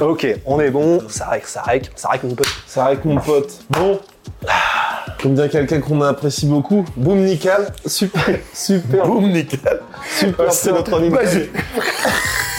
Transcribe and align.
Ok, 0.00 0.26
on 0.46 0.60
est 0.60 0.70
bon. 0.70 1.00
Ça 1.08 1.26
règle, 1.28 1.46
ça 1.46 1.62
règle, 1.62 1.88
ça 1.96 2.08
règle 2.10 2.28
mon 2.28 2.34
pote. 2.34 2.46
Ça 2.66 2.84
avec 2.86 3.04
mon 3.04 3.16
pote. 3.18 3.52
Bon. 3.70 3.98
Comme 5.20 5.34
dirait 5.34 5.48
quelqu'un 5.48 5.80
qu'on 5.80 6.00
apprécie 6.02 6.46
beaucoup. 6.46 6.84
Boom 6.96 7.18
nickel. 7.24 7.68
Super. 7.84 8.38
Super. 8.54 9.06
Boum, 9.06 9.30
nickel. 9.30 9.80
Super. 10.18 10.52
C'est 10.52 10.72
notre. 10.72 10.98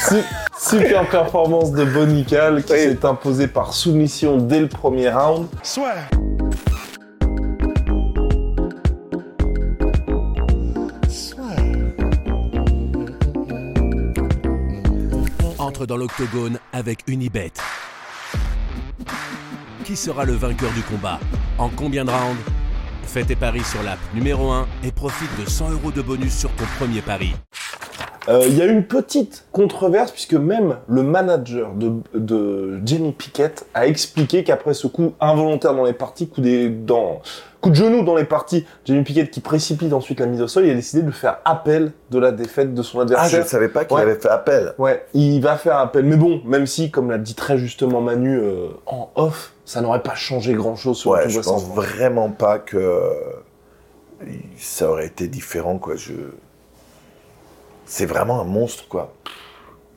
Su- 0.07 0.23
Super 0.59 1.09
performance 1.09 1.71
de 1.71 1.83
Bonical 1.85 2.63
qui 2.63 2.73
Oui. 2.73 2.79
s'est 2.79 3.05
imposé 3.05 3.47
par 3.47 3.73
soumission 3.73 4.37
dès 4.37 4.59
le 4.59 4.67
premier 4.67 5.09
round. 5.09 5.47
entre 15.57 15.85
dans 15.85 15.97
l'octogone 15.97 16.57
avec 16.73 17.03
Unibet. 17.07 17.53
Qui 19.83 19.95
sera 19.95 20.25
le 20.25 20.33
vainqueur 20.33 20.71
du 20.73 20.81
combat 20.81 21.19
En 21.57 21.69
combien 21.69 22.05
de 22.05 22.11
rounds 22.11 22.41
Fais 23.03 23.23
tes 23.23 23.35
paris 23.35 23.63
sur 23.63 23.83
l'app 23.83 23.99
numéro 24.13 24.51
1 24.51 24.67
et 24.83 24.91
profite 24.91 25.29
de 25.39 25.49
100 25.49 25.71
euros 25.71 25.91
de 25.91 26.01
bonus 26.01 26.37
sur 26.37 26.51
ton 26.51 26.65
premier 26.79 27.01
pari. 27.01 27.33
Euh, 28.29 28.43
Il 28.47 28.55
y 28.57 28.61
a 28.61 28.65
une 28.65 28.83
petite 28.83 29.45
controverse 29.51 30.11
puisque 30.11 30.33
même 30.35 30.77
le 30.87 31.01
manager 31.03 31.73
de, 31.73 31.93
de 32.13 32.79
Jenny 32.85 33.13
Pickett 33.13 33.65
a 33.73 33.87
expliqué 33.87 34.43
qu'après 34.43 34.73
ce 34.75 34.85
coup 34.87 35.13
involontaire 35.19 35.73
dans 35.73 35.85
les 35.85 35.93
parties, 35.93 36.27
coup, 36.29 36.39
des, 36.41 36.69
dans, 36.69 37.21
coup 37.61 37.71
de 37.71 37.75
genou 37.75 38.03
dans 38.03 38.15
les 38.15 38.23
parties, 38.25 38.65
Jenny 38.85 39.03
Pickett 39.03 39.31
qui 39.31 39.39
précipite 39.39 39.91
ensuite 39.91 40.19
la 40.19 40.27
mise 40.27 40.41
au 40.41 40.47
sol, 40.47 40.65
il 40.65 40.71
a 40.71 40.75
décidé 40.75 41.01
de 41.01 41.09
faire 41.09 41.39
appel 41.45 41.93
de 42.11 42.19
la 42.19 42.31
défaite 42.31 42.75
de 42.75 42.83
son 42.83 42.99
Ah, 42.99 43.05
je 43.07 43.13
adversaire. 43.13 43.39
ne 43.43 43.45
savais 43.49 43.69
pas 43.69 43.85
qu'il 43.85 43.95
Ouais. 43.97 44.03
avait 44.03 44.15
fait 44.15 44.29
appel. 44.29 44.73
Ouais, 44.77 45.03
il 45.15 45.39
va 45.41 45.57
faire 45.57 45.77
appel. 45.77 46.05
Mais 46.05 46.15
bon, 46.15 46.41
même 46.45 46.67
si, 46.67 46.91
comme 46.91 47.09
l'a 47.09 47.17
dit 47.17 47.33
très 47.33 47.57
justement 47.57 48.01
Manu 48.01 48.37
euh, 48.37 48.67
en 48.85 49.09
off, 49.15 49.53
ça 49.65 49.81
n'aurait 49.81 50.03
pas 50.03 50.13
changé 50.15 50.53
grand-chose 50.53 50.97
sur 50.97 51.11
Ouais, 51.11 51.27
je 51.27 51.39
pense 51.39 51.65
vraiment 51.69 52.29
pas 52.29 52.59
que 52.59 53.01
ça 54.57 54.89
aurait 54.91 55.07
été 55.07 55.27
différent, 55.27 55.77
quoi. 55.79 55.95
Je... 55.95 56.11
C'est 57.91 58.05
vraiment 58.05 58.39
un 58.39 58.45
monstre, 58.45 58.87
quoi. 58.87 59.13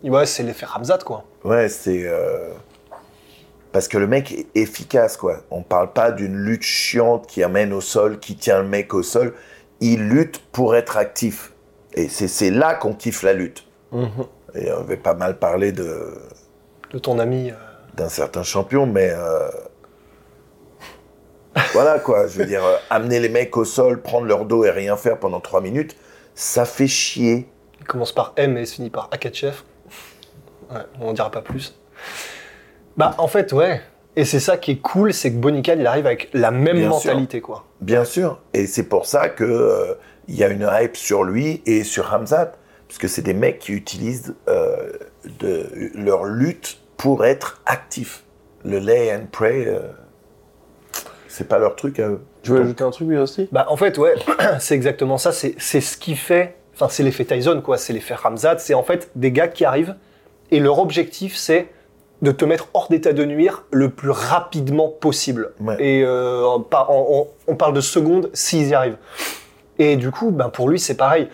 Ouais, 0.02 0.26
c'est 0.26 0.42
l'effet 0.42 0.66
Ramzat, 0.66 0.98
quoi. 0.98 1.22
Ouais, 1.44 1.68
c'est... 1.68 2.02
euh, 2.08 2.48
Parce 3.70 3.86
que 3.86 3.96
le 3.98 4.08
mec 4.08 4.32
est 4.32 4.46
efficace, 4.56 5.16
quoi. 5.16 5.42
On 5.52 5.62
parle 5.62 5.92
pas 5.92 6.10
d'une 6.10 6.34
lutte 6.36 6.64
chiante 6.64 7.28
qui 7.28 7.44
amène 7.44 7.72
au 7.72 7.80
sol, 7.80 8.18
qui 8.18 8.34
tient 8.34 8.60
le 8.62 8.66
mec 8.68 8.92
au 8.94 9.04
sol. 9.04 9.32
Il 9.80 10.08
lutte 10.08 10.40
pour 10.50 10.74
être 10.74 10.96
actif. 10.96 11.52
Et 11.92 12.08
c'est 12.08 12.50
là 12.50 12.74
qu'on 12.74 12.94
kiffe 12.94 13.22
la 13.22 13.32
lutte. 13.32 13.64
Mhm. 13.92 14.08
Et 14.56 14.72
on 14.72 14.78
avait 14.80 14.96
pas 14.96 15.14
mal 15.14 15.38
parlé 15.38 15.70
de 15.70 16.14
De 16.92 16.98
ton 16.98 17.20
ami. 17.20 17.52
euh, 17.52 17.54
d'un 17.94 18.08
certain 18.08 18.42
champion, 18.42 18.86
mais 18.86 19.10
euh, 19.12 19.48
voilà 21.72 22.00
quoi. 22.00 22.26
Je 22.26 22.38
veux 22.40 22.46
dire, 22.46 22.62
amener 22.90 23.20
les 23.20 23.28
mecs 23.28 23.56
au 23.56 23.64
sol, 23.64 24.02
prendre 24.02 24.26
leur 24.26 24.46
dos 24.46 24.64
et 24.64 24.70
rien 24.72 24.96
faire 24.96 25.20
pendant 25.20 25.38
trois 25.40 25.60
minutes, 25.60 25.96
ça 26.34 26.64
fait 26.64 26.88
chier. 26.88 27.48
Il 27.84 27.88
commence 27.88 28.12
par 28.12 28.32
M 28.36 28.56
et 28.56 28.64
se 28.64 28.76
finit 28.76 28.88
par 28.88 29.10
Akachev. 29.12 29.56
Ouais, 30.70 30.80
on 31.02 31.08
en 31.08 31.12
dira 31.12 31.30
pas 31.30 31.42
plus. 31.42 31.78
Bah, 32.96 33.14
en 33.18 33.28
fait, 33.28 33.52
ouais. 33.52 33.82
Et 34.16 34.24
c'est 34.24 34.40
ça 34.40 34.56
qui 34.56 34.70
est 34.70 34.78
cool, 34.78 35.12
c'est 35.12 35.30
que 35.30 35.36
Bonical, 35.36 35.80
il 35.80 35.86
arrive 35.86 36.06
avec 36.06 36.30
la 36.32 36.50
même 36.50 36.78
Bien 36.78 36.88
mentalité, 36.88 37.42
quoi. 37.42 37.66
Bien 37.82 38.06
sûr. 38.06 38.40
Et 38.54 38.66
c'est 38.66 38.84
pour 38.84 39.04
ça 39.04 39.28
que 39.28 39.44
euh, 39.44 39.94
il 40.28 40.34
y 40.34 40.42
a 40.42 40.48
une 40.48 40.66
hype 40.72 40.96
sur 40.96 41.24
lui 41.24 41.60
et 41.66 41.84
sur 41.84 42.10
Hamzat, 42.14 42.52
parce 42.88 42.98
que 42.98 43.06
c'est 43.06 43.20
des 43.20 43.34
mecs 43.34 43.58
qui 43.58 43.72
utilisent 43.72 44.34
euh, 44.48 44.92
de, 45.40 45.68
leur 45.94 46.24
lutte 46.24 46.78
pour 46.96 47.26
être 47.26 47.60
actifs. 47.66 48.24
Le 48.64 48.78
lay 48.78 49.14
and 49.14 49.26
pray, 49.30 49.66
euh, 49.66 49.80
c'est 51.28 51.48
pas 51.48 51.58
leur 51.58 51.76
truc 51.76 52.00
à 52.00 52.08
eux. 52.08 52.22
Tu 52.42 52.52
veux 52.52 52.62
ajouter 52.62 52.82
un 52.82 52.90
truc 52.90 53.08
lui 53.08 53.18
aussi? 53.18 53.46
Bah, 53.52 53.66
en 53.68 53.76
fait, 53.76 53.98
ouais, 53.98 54.14
c'est 54.58 54.74
exactement 54.74 55.18
ça. 55.18 55.32
C'est 55.32 55.54
c'est 55.58 55.82
ce 55.82 55.98
qui 55.98 56.16
fait. 56.16 56.56
Enfin, 56.74 56.88
c'est 56.90 57.02
l'effet 57.02 57.24
Tyson, 57.24 57.60
quoi. 57.64 57.78
C'est 57.78 57.92
l'effet 57.92 58.14
Ramzat. 58.14 58.58
C'est 58.58 58.74
en 58.74 58.82
fait 58.82 59.10
des 59.14 59.30
gars 59.32 59.48
qui 59.48 59.64
arrivent 59.64 59.94
et 60.50 60.60
leur 60.60 60.78
objectif, 60.78 61.36
c'est 61.36 61.68
de 62.22 62.30
te 62.32 62.44
mettre 62.44 62.68
hors 62.74 62.88
d'état 62.88 63.12
de 63.12 63.24
nuire 63.24 63.64
le 63.70 63.90
plus 63.90 64.10
rapidement 64.10 64.88
possible. 64.88 65.52
Ouais. 65.60 65.76
Et 65.78 66.02
euh, 66.04 66.42
on, 66.44 66.64
on- 66.88 67.26
on 67.48 67.56
parle 67.56 67.74
de 67.74 67.80
secondes 67.80 68.30
s'ils 68.32 68.68
y 68.68 68.74
arrivent. 68.74 68.96
Et 69.78 69.96
du 69.96 70.10
coup, 70.10 70.30
ben, 70.30 70.48
pour 70.48 70.68
lui, 70.68 70.78
c'est 70.78 70.96
pareil. 70.96 71.28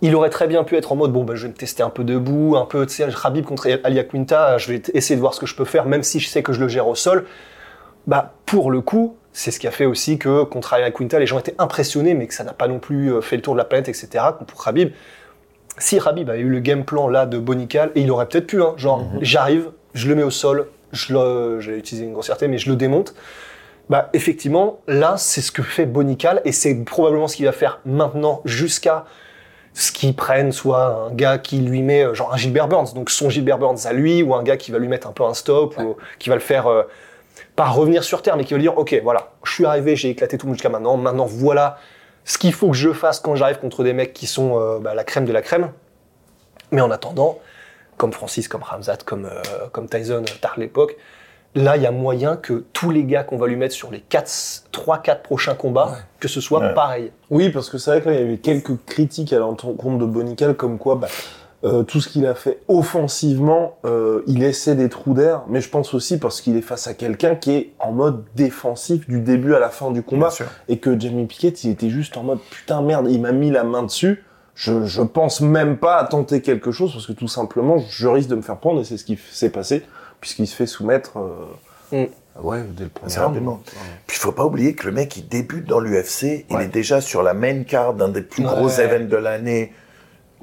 Il 0.00 0.14
aurait 0.16 0.30
très 0.30 0.46
bien 0.48 0.64
pu 0.64 0.76
être 0.76 0.90
en 0.92 0.96
mode 0.96 1.12
bon, 1.12 1.22
ben, 1.24 1.34
je 1.36 1.42
vais 1.42 1.52
me 1.52 1.56
tester 1.56 1.82
un 1.82 1.90
peu 1.90 2.02
debout, 2.02 2.56
un 2.56 2.64
peu, 2.64 2.86
tu 2.86 2.94
sais, 2.94 3.06
Khabib 3.22 3.44
contre 3.44 3.68
Alia 3.84 4.04
Quinta, 4.04 4.58
je 4.58 4.72
vais 4.72 4.82
essayer 4.94 5.14
de 5.16 5.20
voir 5.20 5.34
ce 5.34 5.40
que 5.40 5.46
je 5.46 5.54
peux 5.54 5.64
faire, 5.64 5.84
même 5.86 6.02
si 6.02 6.18
je 6.18 6.28
sais 6.28 6.42
que 6.42 6.52
je 6.52 6.60
le 6.60 6.68
gère 6.68 6.88
au 6.88 6.94
sol. 6.96 7.24
Bah, 8.06 8.32
pour 8.46 8.70
le 8.72 8.80
coup, 8.80 9.16
c'est 9.32 9.50
ce 9.50 9.58
qui 9.58 9.66
a 9.66 9.70
fait 9.70 9.86
aussi 9.86 10.18
que 10.18 10.44
contre 10.44 10.74
Alia 10.74 10.90
Quinta, 10.90 11.18
les 11.18 11.26
gens 11.26 11.38
étaient 11.38 11.54
impressionnés, 11.58 12.14
mais 12.14 12.26
que 12.26 12.34
ça 12.34 12.44
n'a 12.44 12.52
pas 12.52 12.68
non 12.68 12.78
plus 12.78 13.12
euh, 13.12 13.20
fait 13.20 13.36
le 13.36 13.42
tour 13.42 13.54
de 13.54 13.58
la 13.58 13.64
planète, 13.64 13.88
etc. 13.88 14.24
Pour 14.46 14.62
Khabib. 14.62 14.90
Si 15.78 15.98
Khabib 15.98 16.28
avait 16.28 16.40
eu 16.40 16.50
le 16.50 16.60
game 16.60 16.84
plan 16.84 17.08
là 17.08 17.24
de 17.24 17.38
Bonical, 17.38 17.92
et 17.94 18.02
il 18.02 18.10
aurait 18.10 18.26
peut-être 18.26 18.46
pu, 18.46 18.62
hein, 18.62 18.74
genre, 18.76 19.04
j'arrive, 19.22 19.70
je 19.94 20.08
le 20.08 20.14
mets 20.14 20.22
au 20.22 20.30
sol, 20.30 20.68
je 20.92 21.14
le, 21.14 21.60
j'ai 21.60 21.78
utilisé 21.78 22.06
une 22.06 22.12
grossièreté, 22.12 22.46
mais 22.46 22.58
je 22.58 22.68
le 22.68 22.76
démonte. 22.76 23.14
Bah, 23.88 24.10
effectivement, 24.12 24.80
là, 24.86 25.16
c'est 25.16 25.40
ce 25.40 25.50
que 25.50 25.62
fait 25.62 25.86
Bonical, 25.86 26.42
et 26.44 26.52
c'est 26.52 26.74
probablement 26.84 27.26
ce 27.26 27.36
qu'il 27.36 27.46
va 27.46 27.52
faire 27.52 27.80
maintenant 27.86 28.42
jusqu'à 28.44 29.06
ce 29.74 29.90
qu'il 29.92 30.14
prenne 30.14 30.52
soit 30.52 31.08
un 31.08 31.14
gars 31.14 31.38
qui 31.38 31.58
lui 31.58 31.80
met, 31.80 32.04
euh, 32.04 32.12
genre 32.12 32.34
un 32.34 32.36
Gilbert 32.36 32.68
Burns, 32.68 32.92
donc 32.94 33.08
son 33.08 33.30
Gilbert 33.30 33.56
Burns 33.56 33.86
à 33.86 33.94
lui, 33.94 34.22
ou 34.22 34.34
un 34.34 34.42
gars 34.42 34.58
qui 34.58 34.70
va 34.70 34.78
lui 34.78 34.88
mettre 34.88 35.06
un 35.06 35.12
peu 35.12 35.24
un 35.24 35.32
stop, 35.32 35.78
ou 35.78 35.96
qui 36.18 36.28
va 36.28 36.34
le 36.34 36.42
faire, 36.42 36.66
euh, 36.66 36.82
pas 37.56 37.66
revenir 37.66 38.04
sur 38.04 38.22
terre, 38.22 38.36
mais 38.36 38.44
qui 38.44 38.54
va 38.54 38.58
lui 38.58 38.64
dire, 38.64 38.78
ok, 38.78 38.98
voilà, 39.02 39.30
je 39.44 39.52
suis 39.52 39.64
arrivé, 39.66 39.96
j'ai 39.96 40.10
éclaté 40.10 40.38
tout 40.38 40.46
le 40.46 40.50
monde 40.50 40.56
jusqu'à 40.56 40.68
maintenant, 40.68 40.96
maintenant 40.96 41.26
voilà 41.26 41.78
ce 42.24 42.38
qu'il 42.38 42.52
faut 42.52 42.70
que 42.70 42.76
je 42.76 42.92
fasse 42.92 43.20
quand 43.20 43.34
j'arrive 43.34 43.58
contre 43.58 43.82
des 43.82 43.92
mecs 43.92 44.12
qui 44.12 44.26
sont 44.26 44.58
euh, 44.58 44.78
bah, 44.78 44.94
la 44.94 45.04
crème 45.04 45.24
de 45.24 45.32
la 45.32 45.42
crème. 45.42 45.70
Mais 46.70 46.80
en 46.80 46.90
attendant, 46.90 47.38
comme 47.96 48.12
Francis, 48.12 48.48
comme 48.48 48.62
Ramzat, 48.62 48.98
comme, 49.04 49.26
euh, 49.26 49.42
comme 49.72 49.88
Tyson, 49.88 50.22
euh, 50.22 50.34
tard 50.40 50.54
l'époque, 50.56 50.96
là, 51.54 51.76
il 51.76 51.82
y 51.82 51.86
a 51.86 51.90
moyen 51.90 52.36
que 52.36 52.64
tous 52.72 52.90
les 52.90 53.04
gars 53.04 53.24
qu'on 53.24 53.36
va 53.36 53.46
lui 53.46 53.56
mettre 53.56 53.74
sur 53.74 53.90
les 53.90 54.02
3-4 54.08 55.22
prochains 55.22 55.54
combats, 55.54 55.96
que 56.20 56.28
ce 56.28 56.40
soit 56.40 56.60
Ouais. 56.60 56.74
pareil. 56.74 57.12
Oui, 57.30 57.50
parce 57.50 57.68
que 57.68 57.76
c'est 57.76 57.90
vrai 57.90 58.00
que 58.00 58.08
là, 58.08 58.14
il 58.14 58.20
y 58.20 58.24
avait 58.24 58.38
quelques 58.38 58.82
critiques 58.86 59.32
à 59.32 59.38
l'encontre 59.38 59.98
de 59.98 60.06
Bonical, 60.06 60.54
comme 60.54 60.78
quoi 60.78 60.94
bah, 60.94 61.08
euh, 61.64 61.82
tout 61.84 62.00
ce 62.00 62.08
qu'il 62.08 62.26
a 62.26 62.34
fait 62.34 62.58
offensivement, 62.68 63.76
euh, 63.84 64.22
il 64.26 64.42
essaie 64.42 64.74
des 64.74 64.88
trous 64.88 65.14
d'air, 65.14 65.42
mais 65.48 65.60
je 65.60 65.68
pense 65.68 65.94
aussi 65.94 66.18
parce 66.18 66.40
qu'il 66.40 66.56
est 66.56 66.60
face 66.62 66.86
à 66.88 66.94
quelqu'un 66.94 67.34
qui 67.36 67.52
est 67.52 67.70
en 67.78 67.92
mode 67.92 68.24
défensif 68.34 69.08
du 69.08 69.20
début 69.20 69.54
à 69.54 69.58
la 69.60 69.68
fin 69.70 69.90
du 69.90 70.02
combat, 70.02 70.30
et 70.68 70.78
que 70.78 70.98
Jamie 70.98 71.26
Pickett, 71.26 71.62
il 71.64 71.70
était 71.70 71.90
juste 71.90 72.16
en 72.16 72.22
mode 72.24 72.38
putain 72.50 72.82
merde, 72.82 73.06
il 73.10 73.20
m'a 73.20 73.32
mis 73.32 73.50
la 73.50 73.64
main 73.64 73.82
dessus. 73.82 74.24
Je, 74.54 74.84
je 74.84 75.00
pense 75.02 75.40
même 75.40 75.78
pas 75.78 75.96
à 75.96 76.04
tenter 76.04 76.42
quelque 76.42 76.72
chose 76.72 76.92
parce 76.92 77.06
que 77.06 77.12
tout 77.12 77.28
simplement, 77.28 77.78
je 77.78 78.06
risque 78.06 78.28
de 78.28 78.34
me 78.34 78.42
faire 78.42 78.58
prendre 78.58 78.80
et 78.80 78.84
c'est 78.84 78.98
ce 78.98 79.04
qui 79.04 79.18
s'est 79.30 79.48
passé 79.50 79.82
puisqu'il 80.20 80.46
se 80.46 80.54
fait 80.54 80.66
soumettre. 80.66 81.12
euh, 81.92 82.06
Ouais, 82.42 82.62
dès 82.76 82.84
le 82.84 82.90
premier 82.90 83.14
rapidement. 83.14 83.60
Puis 84.06 84.16
il 84.16 84.20
faut 84.20 84.32
pas 84.32 84.44
oublier 84.46 84.74
que 84.74 84.86
le 84.86 84.92
mec, 84.92 85.16
il 85.18 85.28
débute 85.28 85.66
dans 85.66 85.80
l'UFC, 85.80 86.46
il 86.50 86.60
est 86.60 86.68
déjà 86.68 87.00
sur 87.02 87.22
la 87.22 87.34
main 87.34 87.62
card 87.64 87.92
d'un 87.94 88.08
des 88.08 88.22
plus 88.22 88.42
Ouais. 88.44 88.50
gros 88.50 88.68
événements 88.68 89.10
de 89.10 89.16
l'année. 89.16 89.72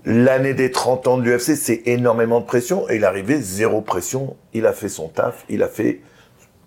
L'année 0.06 0.54
des 0.54 0.72
30 0.72 1.08
ans 1.08 1.18
de 1.18 1.24
l'UFC, 1.24 1.56
c'est 1.56 1.82
énormément 1.86 2.40
de 2.40 2.46
pression. 2.46 2.90
Et 2.90 2.96
il 2.96 3.04
est 3.04 3.06
arrivé 3.06 3.40
zéro 3.42 3.82
pression. 3.82 4.36
Il 4.54 4.66
a 4.66 4.74
fait 4.74 4.90
son 4.90 5.08
taf, 5.08 5.46
il 5.50 5.62
a 5.64 5.68
fait 5.68 6.02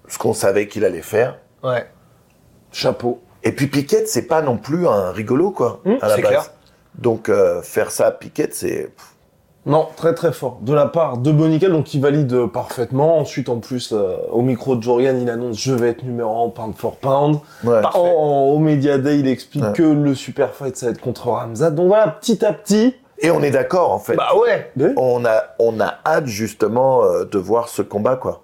ce 0.08 0.18
qu'on 0.18 0.34
savait 0.34 0.68
qu'il 0.68 0.84
allait 0.84 1.02
faire. 1.02 1.38
Ouais. 1.64 1.86
Chapeau. 2.72 3.20
Et 3.44 3.52
puis 3.52 3.66
Piquet, 3.66 4.04
c'est 4.06 4.26
pas 4.26 4.42
non 4.42 4.56
plus 4.56 4.86
un 4.86 5.10
rigolo, 5.10 5.50
quoi, 5.50 5.80
Mmh, 5.84 5.92
à 6.00 6.08
la 6.08 6.16
c'est 6.16 6.22
base. 6.22 6.30
clair. 6.30 6.50
Donc 6.96 7.28
euh, 7.28 7.62
faire 7.62 7.90
ça 7.90 8.06
à 8.06 8.10
Piquet, 8.12 8.48
c'est... 8.52 8.90
Non, 9.64 9.86
très 9.96 10.12
très 10.12 10.32
fort. 10.32 10.58
De 10.62 10.72
la 10.74 10.86
part 10.86 11.18
de 11.18 11.30
Bonical, 11.30 11.70
donc 11.70 11.94
il 11.94 12.00
valide 12.00 12.32
euh, 12.32 12.46
parfaitement. 12.48 13.18
Ensuite, 13.18 13.48
en 13.48 13.58
plus, 13.60 13.92
euh, 13.92 14.16
au 14.32 14.42
micro 14.42 14.74
de 14.74 14.82
Jorian, 14.82 15.16
il 15.20 15.30
annonce 15.30 15.56
je 15.60 15.72
vais 15.72 15.90
être 15.90 16.02
numéro 16.02 16.46
1 16.46 16.50
pound 16.50 16.74
for 16.76 16.96
pound. 16.96 17.38
Ouais. 17.62 17.80
En- 17.94 17.98
en- 18.00 18.42
au 18.50 18.58
Media 18.58 18.98
Day, 18.98 19.20
il 19.20 19.28
explique 19.28 19.62
Ouais. 19.62 19.72
que 19.72 19.82
le 19.84 20.14
super 20.16 20.52
fight, 20.54 20.76
ça 20.76 20.86
va 20.86 20.92
être 20.92 21.00
contre 21.00 21.28
Ramzat. 21.28 21.70
Donc 21.70 21.86
voilà, 21.86 22.08
petit 22.08 22.44
à 22.44 22.52
petit, 22.52 22.96
Et 23.18 23.30
on 23.30 23.42
est 23.42 23.50
d'accord, 23.50 23.92
en 23.92 23.98
fait. 23.98 24.16
Bah 24.16 24.30
ouais. 24.36 24.72
On 24.96 25.24
a, 25.24 25.44
on 25.58 25.78
a 25.80 25.94
hâte, 26.04 26.26
justement, 26.26 27.04
euh, 27.04 27.24
de 27.24 27.38
voir 27.38 27.68
ce 27.68 27.82
combat, 27.82 28.16
quoi. 28.16 28.42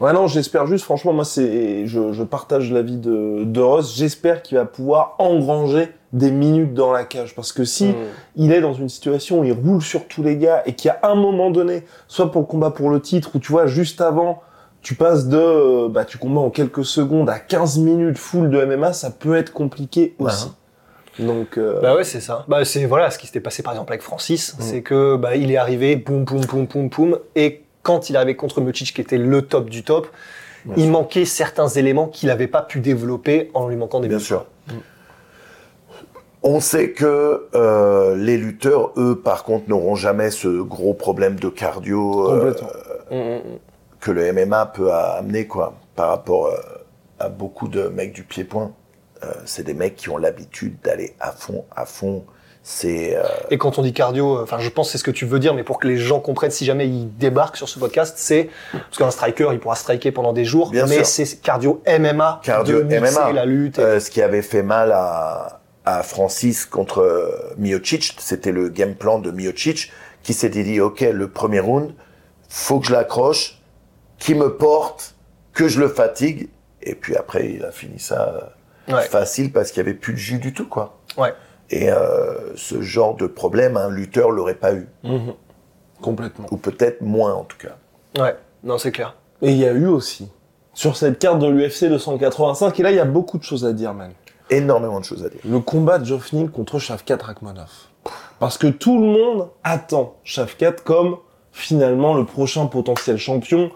Ouais, 0.00 0.12
non, 0.12 0.26
j'espère 0.26 0.66
juste, 0.66 0.84
franchement, 0.84 1.14
moi, 1.14 1.24
c'est, 1.24 1.86
je, 1.86 2.12
je 2.12 2.22
partage 2.22 2.70
l'avis 2.70 2.98
de, 2.98 3.44
de 3.44 3.60
Ross. 3.62 3.94
J'espère 3.96 4.42
qu'il 4.42 4.58
va 4.58 4.66
pouvoir 4.66 5.14
engranger 5.18 5.88
des 6.12 6.30
minutes 6.30 6.74
dans 6.74 6.92
la 6.92 7.04
cage. 7.04 7.34
Parce 7.34 7.50
que 7.52 7.64
si 7.64 7.86
Mm. 7.88 7.94
il 8.36 8.52
est 8.52 8.60
dans 8.60 8.74
une 8.74 8.90
situation 8.90 9.40
où 9.40 9.44
il 9.44 9.52
roule 9.52 9.80
sur 9.80 10.06
tous 10.06 10.22
les 10.22 10.36
gars 10.36 10.62
et 10.66 10.74
qu'il 10.74 10.88
y 10.88 10.92
a 10.92 10.98
un 11.10 11.14
moment 11.14 11.50
donné, 11.50 11.84
soit 12.08 12.30
pour 12.30 12.42
le 12.42 12.46
combat 12.46 12.70
pour 12.70 12.90
le 12.90 13.00
titre, 13.00 13.30
ou 13.34 13.38
tu 13.38 13.52
vois, 13.52 13.66
juste 13.66 14.02
avant, 14.02 14.42
tu 14.82 14.94
passes 14.96 15.28
de, 15.28 15.38
euh, 15.38 15.88
bah, 15.88 16.04
tu 16.04 16.18
combats 16.18 16.40
en 16.42 16.50
quelques 16.50 16.84
secondes 16.84 17.30
à 17.30 17.38
15 17.38 17.78
minutes 17.78 18.18
full 18.18 18.50
de 18.50 18.64
MMA, 18.66 18.92
ça 18.92 19.10
peut 19.10 19.34
être 19.34 19.52
compliqué 19.52 20.14
aussi. 20.18 20.52
Donc, 21.18 21.56
euh, 21.58 21.80
Bah 21.80 21.94
ouais, 21.94 22.04
c'est 22.04 22.20
ça. 22.20 22.44
Bah 22.48 22.64
c'est 22.64 22.84
voilà 22.84 23.10
ce 23.10 23.18
qui 23.18 23.26
s'était 23.26 23.40
passé 23.40 23.62
par 23.62 23.72
exemple 23.72 23.92
avec 23.92 24.02
Francis, 24.02 24.54
Mm. 24.54 24.62
c'est 24.62 24.82
que 24.82 25.16
bah 25.16 25.34
il 25.36 25.50
est 25.50 25.56
arrivé, 25.56 25.96
boum 25.96 26.24
boum 26.24 26.44
boum 26.44 26.66
boum 26.66 26.88
boum, 26.88 27.18
et 27.34 27.62
quand 27.82 28.10
il 28.10 28.14
est 28.14 28.16
arrivé 28.16 28.36
contre 28.36 28.60
Miocic 28.60 28.94
qui 28.94 29.00
était 29.00 29.16
le 29.18 29.42
top 29.42 29.70
du 29.70 29.82
top, 29.82 30.08
il 30.76 30.90
manquait 30.90 31.24
certains 31.24 31.68
éléments 31.68 32.08
qu'il 32.08 32.28
n'avait 32.28 32.48
pas 32.48 32.60
pu 32.62 32.80
développer 32.80 33.50
en 33.54 33.68
lui 33.68 33.76
manquant 33.76 34.00
des 34.00 34.08
Bien 34.08 34.18
sûr. 34.18 34.46
On 36.42 36.60
sait 36.60 36.90
que 36.90 37.46
euh, 37.54 38.14
les 38.16 38.36
lutteurs, 38.36 38.92
eux, 38.96 39.16
par 39.16 39.42
contre, 39.44 39.68
n'auront 39.68 39.94
jamais 39.96 40.30
ce 40.30 40.60
gros 40.62 40.94
problème 40.94 41.36
de 41.40 41.48
cardio 41.48 42.30
euh. 42.30 42.54
Mm, 43.10 43.16
mm, 43.16 43.40
que 44.00 44.10
le 44.12 44.32
MMA 44.32 44.66
peut 44.66 44.92
amener, 44.92 45.46
quoi, 45.46 45.74
par 45.96 46.08
rapport 46.08 46.50
à 47.18 47.28
beaucoup 47.28 47.66
de 47.68 47.88
mecs 47.88 48.12
du 48.12 48.22
pied-point. 48.22 48.72
Euh, 49.24 49.32
c'est 49.44 49.62
des 49.64 49.74
mecs 49.74 49.96
qui 49.96 50.08
ont 50.10 50.16
l'habitude 50.18 50.76
d'aller 50.84 51.14
à 51.20 51.32
fond, 51.32 51.64
à 51.74 51.86
fond. 51.86 52.24
C'est 52.62 53.16
euh, 53.16 53.22
Et 53.50 53.58
quand 53.58 53.78
on 53.78 53.82
dit 53.82 53.92
cardio, 53.92 54.38
euh, 54.38 54.42
enfin 54.42 54.58
je 54.58 54.68
pense 54.68 54.90
c'est 54.90 54.98
ce 54.98 55.04
que 55.04 55.12
tu 55.12 55.24
veux 55.24 55.38
dire, 55.38 55.54
mais 55.54 55.62
pour 55.62 55.78
que 55.78 55.86
les 55.86 55.96
gens 55.96 56.18
comprennent 56.18 56.50
si 56.50 56.64
jamais 56.64 56.88
ils 56.88 57.16
débarquent 57.16 57.56
sur 57.56 57.68
ce 57.68 57.78
podcast, 57.78 58.14
c'est 58.18 58.50
parce 58.72 58.98
qu'un 58.98 59.10
striker 59.12 59.50
il 59.52 59.60
pourra 59.60 59.76
striker 59.76 60.10
pendant 60.10 60.32
des 60.32 60.44
jours, 60.44 60.70
Bien 60.70 60.86
mais 60.86 61.04
c'est 61.04 61.40
cardio 61.40 61.80
MMA, 61.86 62.40
cardio 62.42 62.82
de 62.82 62.98
MMA. 62.98 63.32
la 63.32 63.44
lutte. 63.44 63.78
et- 63.78 63.82
Euh, 63.82 64.00
ce 64.00 64.10
qui 64.10 64.20
avait 64.20 64.42
fait 64.42 64.64
mal 64.64 64.90
à, 64.92 65.60
à 65.84 66.02
Francis 66.02 66.66
contre 66.66 67.54
Miocic, 67.56 68.16
c'était 68.18 68.50
le 68.52 68.68
game 68.68 68.96
plan 68.96 69.20
de 69.20 69.30
Miocic 69.30 69.92
qui 70.24 70.34
s'était 70.34 70.64
dit 70.64 70.80
ok 70.80 71.02
le 71.02 71.28
premier 71.28 71.60
round, 71.60 71.94
faut 72.48 72.80
que 72.80 72.86
je 72.88 72.92
l'accroche, 72.92 73.62
qui 74.18 74.34
me 74.34 74.56
porte, 74.56 75.14
que 75.52 75.68
je 75.68 75.78
le 75.78 75.88
fatigue, 75.88 76.48
et 76.82 76.96
puis 76.96 77.14
après 77.16 77.48
il 77.48 77.64
a 77.64 77.70
fini 77.70 78.00
ça 78.00 78.34
euh, 78.34 78.40
Ouais. 78.88 79.02
facile 79.02 79.52
parce 79.52 79.70
qu'il 79.70 79.78
y 79.78 79.86
avait 79.86 79.94
plus 79.94 80.12
de 80.12 80.18
jus 80.18 80.38
du 80.38 80.52
tout 80.52 80.68
quoi. 80.68 80.98
Ouais. 81.16 81.34
Et 81.70 81.90
euh, 81.90 82.54
ce 82.54 82.80
genre 82.80 83.16
de 83.16 83.26
problème, 83.26 83.76
un 83.76 83.90
lutteur 83.90 84.30
l'aurait 84.30 84.54
pas 84.54 84.74
eu, 84.74 84.88
mhm. 85.02 85.34
complètement. 86.00 86.46
ou 86.50 86.56
peut-être 86.56 87.00
moins 87.00 87.34
en 87.34 87.44
tout 87.44 87.58
cas. 87.58 87.76
Ouais, 88.22 88.36
non 88.62 88.78
c'est 88.78 88.92
clair. 88.92 89.16
Et 89.42 89.50
il 89.50 89.58
y 89.58 89.66
a 89.66 89.72
eu 89.72 89.86
aussi, 89.86 90.30
sur 90.74 90.96
cette 90.96 91.18
carte 91.18 91.38
de 91.38 91.46
l'UFC 91.46 91.88
285, 91.88 92.78
et 92.78 92.82
là, 92.82 92.90
il 92.90 92.96
y 92.96 93.00
a 93.00 93.04
beaucoup 93.04 93.38
de 93.38 93.42
choses 93.42 93.64
à 93.64 93.72
dire, 93.72 93.94
man. 93.94 94.12
Énormément 94.48 95.00
de 95.00 95.04
choses 95.04 95.24
à 95.24 95.28
dire. 95.28 95.40
Le 95.44 95.58
combat 95.58 95.98
de 95.98 96.04
Geoff 96.04 96.32
Neal 96.32 96.50
contre 96.50 96.78
Shavkat 96.78 97.16
Rakhmonov. 97.16 97.70
Parce 98.38 98.58
que 98.58 98.68
tout 98.68 99.00
le 99.00 99.06
monde 99.06 99.48
attend 99.64 100.16
Shavkat 100.22 100.72
comme 100.84 101.16
finalement 101.50 102.14
le 102.14 102.24
prochain 102.24 102.66
potentiel 102.66 103.16
champion. 103.16 103.70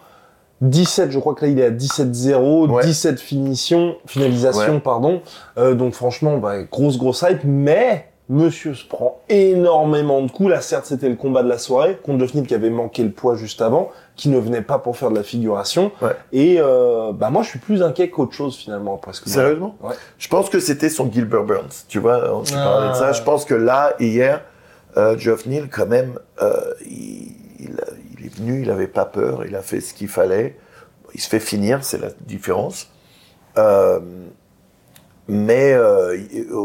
17, 0.61 1.11
je 1.11 1.19
crois 1.19 1.35
que 1.35 1.45
là 1.45 1.51
il 1.51 1.59
est 1.59 1.65
à 1.65 1.71
17-0, 1.71 2.69
Ouais. 2.69 2.85
17 2.85 3.19
finitions, 3.21 3.97
finalisation, 4.07 4.75
Ouais. 4.75 4.81
pardon. 4.81 5.23
Euh, 5.59 5.75
donc 5.75 5.95
franchement, 5.95 6.37
bah, 6.39 6.63
grosse 6.65 6.99
grosse 6.99 7.23
hype, 7.29 7.45
mais 7.45 8.07
monsieur 8.29 8.75
se 8.75 8.87
prend 8.87 9.21
énormément 9.29 10.23
de 10.23 10.31
coups. 10.31 10.51
Là 10.51 10.61
certes 10.61 10.85
c'était 10.87 11.09
le 11.09 11.17
combat 11.17 11.43
de 11.43 11.49
la 11.49 11.59
soirée 11.59 11.99
contre 12.05 12.21
Geoff 12.21 12.35
Neal 12.35 12.47
qui 12.47 12.55
avait 12.55 12.71
manqué 12.71 13.03
le 13.03 13.11
poids 13.11 13.35
juste 13.35 13.61
avant, 13.63 13.91
qui 14.15 14.29
ne 14.29 14.39
venait 14.39 14.63
pas 14.63 14.79
pour 14.79 14.97
faire 14.97 15.11
de 15.11 15.17
la 15.17 15.23
figuration. 15.25 15.91
Ouais. 16.01 16.13
Et 16.33 16.57
euh, 16.61 17.11
bah 17.13 17.31
moi 17.31 17.43
je 17.43 17.49
suis 17.49 17.59
plus 17.59 17.83
inquiet 17.83 18.09
qu'autre 18.11 18.33
chose 18.33 18.55
finalement 18.57 18.95
après 18.95 19.15
ce 19.15 19.21
que 19.21 19.29
Sérieusement 19.31 19.75
Ouais. 19.83 19.95
Je 20.19 20.29
pense 20.29 20.49
que 20.49 20.61
c'était 20.61 20.91
son 20.91 21.11
Gilbert 21.11 21.43
Burns. 21.45 21.85
Tu 21.89 21.99
vois, 21.99 22.33
on 22.33 22.45
s'est 22.45 22.55
parlé 22.55 22.87
de 22.89 22.93
Ah. 22.93 22.95
ça. 22.95 23.13
Je 23.13 23.23
pense 23.23 23.45
que 23.45 23.55
là, 23.55 23.95
hier, 23.99 24.43
euh, 24.97 25.17
Geoff 25.19 25.47
Neal, 25.47 25.69
quand 25.69 25.87
même, 25.87 26.19
euh, 26.43 26.53
il, 26.89 27.35
il 27.63 28.27
est 28.27 28.35
venu, 28.35 28.63
il 28.63 28.69
n'avait 28.69 28.87
pas 28.87 29.05
peur, 29.05 29.45
il 29.47 29.55
a 29.57 29.63
fait 29.63 29.81
ce 29.81 29.95
qu'il 29.95 30.09
fallait. 30.09 30.57
Il 31.15 31.21
se 31.21 31.29
fait 31.29 31.41
finir, 31.41 31.85
c'est 31.85 31.99
la 31.99 32.11
différence. 32.21 32.89
Euh, 33.59 34.01
mais 35.29 35.73
euh, 35.73 36.17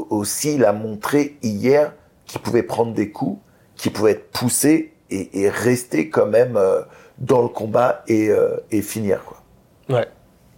aussi, 0.10 0.56
il 0.56 0.66
a 0.66 0.74
montré 0.74 1.38
hier 1.42 1.94
qu'il 2.26 2.42
pouvait 2.42 2.64
prendre 2.64 2.94
des 2.94 3.12
coups, 3.12 3.40
qu'il 3.76 3.92
pouvait 3.92 4.12
être 4.12 4.32
poussé 4.32 4.94
et, 5.12 5.50
rester 5.50 6.10
quand 6.10 6.26
même 6.26 6.58
euh, 6.58 6.82
dans 7.20 7.42
le 7.42 7.48
combat 7.48 8.04
et, 8.08 8.30
et 8.72 8.82
finir. 8.82 9.24
Quoi. 9.24 9.42
Ouais. 9.90 10.08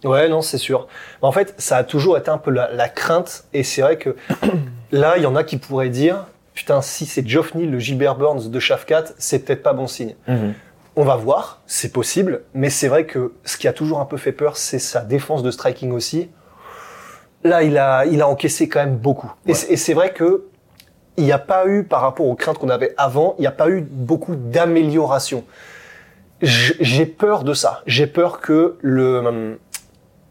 Ouais, 0.04 0.28
non, 0.28 0.42
c'est 0.42 0.58
sûr. 0.58 0.86
En 1.22 1.32
fait, 1.32 1.54
ça 1.58 1.78
a 1.78 1.84
toujours 1.84 2.16
été 2.16 2.30
un 2.30 2.38
peu 2.38 2.52
la, 2.52 2.72
la 2.72 2.88
crainte, 2.88 3.44
et 3.52 3.64
c'est 3.64 3.82
vrai 3.82 3.98
que 3.98 4.14
là, 4.92 5.16
il 5.16 5.24
y 5.24 5.26
en 5.26 5.34
a 5.34 5.42
qui 5.42 5.56
pourraient 5.56 5.88
dire, 5.88 6.26
putain, 6.58 6.82
si 6.82 7.06
c'est 7.06 7.24
Geoff 7.26 7.54
Neal, 7.54 7.70
le 7.70 7.78
Gilbert 7.78 8.16
Burns 8.16 8.50
de 8.50 8.58
Shafkat, 8.58 9.04
c'est 9.16 9.38
peut-être 9.44 9.62
pas 9.62 9.72
bon 9.74 9.86
signe. 9.86 10.16
On 10.96 11.04
va 11.04 11.14
voir, 11.14 11.60
c'est 11.68 11.92
possible, 11.92 12.42
mais 12.52 12.68
c'est 12.68 12.88
vrai 12.88 13.06
que 13.06 13.32
ce 13.44 13.56
qui 13.56 13.68
a 13.68 13.72
toujours 13.72 14.00
un 14.00 14.04
peu 14.04 14.16
fait 14.16 14.32
peur, 14.32 14.56
c'est 14.56 14.80
sa 14.80 15.02
défense 15.02 15.44
de 15.44 15.52
striking 15.52 15.92
aussi. 15.92 16.28
Là, 17.44 17.62
il 17.62 17.78
a, 17.78 18.06
il 18.06 18.20
a 18.22 18.26
encaissé 18.28 18.68
quand 18.68 18.80
même 18.80 18.96
beaucoup. 18.96 19.32
Et 19.46 19.50
Ouais. 19.50 19.54
c'est- 19.54 19.70
Et 19.72 19.76
c'est 19.76 19.94
vrai 19.94 20.12
que 20.12 20.46
il 21.16 21.22
n'y 21.24 21.30
a 21.30 21.38
pas 21.38 21.66
eu, 21.68 21.84
par 21.84 22.00
rapport 22.00 22.26
aux 22.26 22.34
craintes 22.34 22.58
qu'on 22.58 22.68
avait 22.70 22.92
avant, 22.96 23.36
il 23.38 23.42
n'y 23.42 23.46
a 23.46 23.52
pas 23.52 23.68
eu 23.70 23.80
beaucoup 23.80 24.34
d'amélioration. 24.34 25.44
J'ai 26.42 27.06
peur 27.06 27.44
de 27.44 27.54
ça. 27.54 27.82
J'ai 27.86 28.08
peur 28.08 28.40
que 28.40 28.76
le 28.80 29.60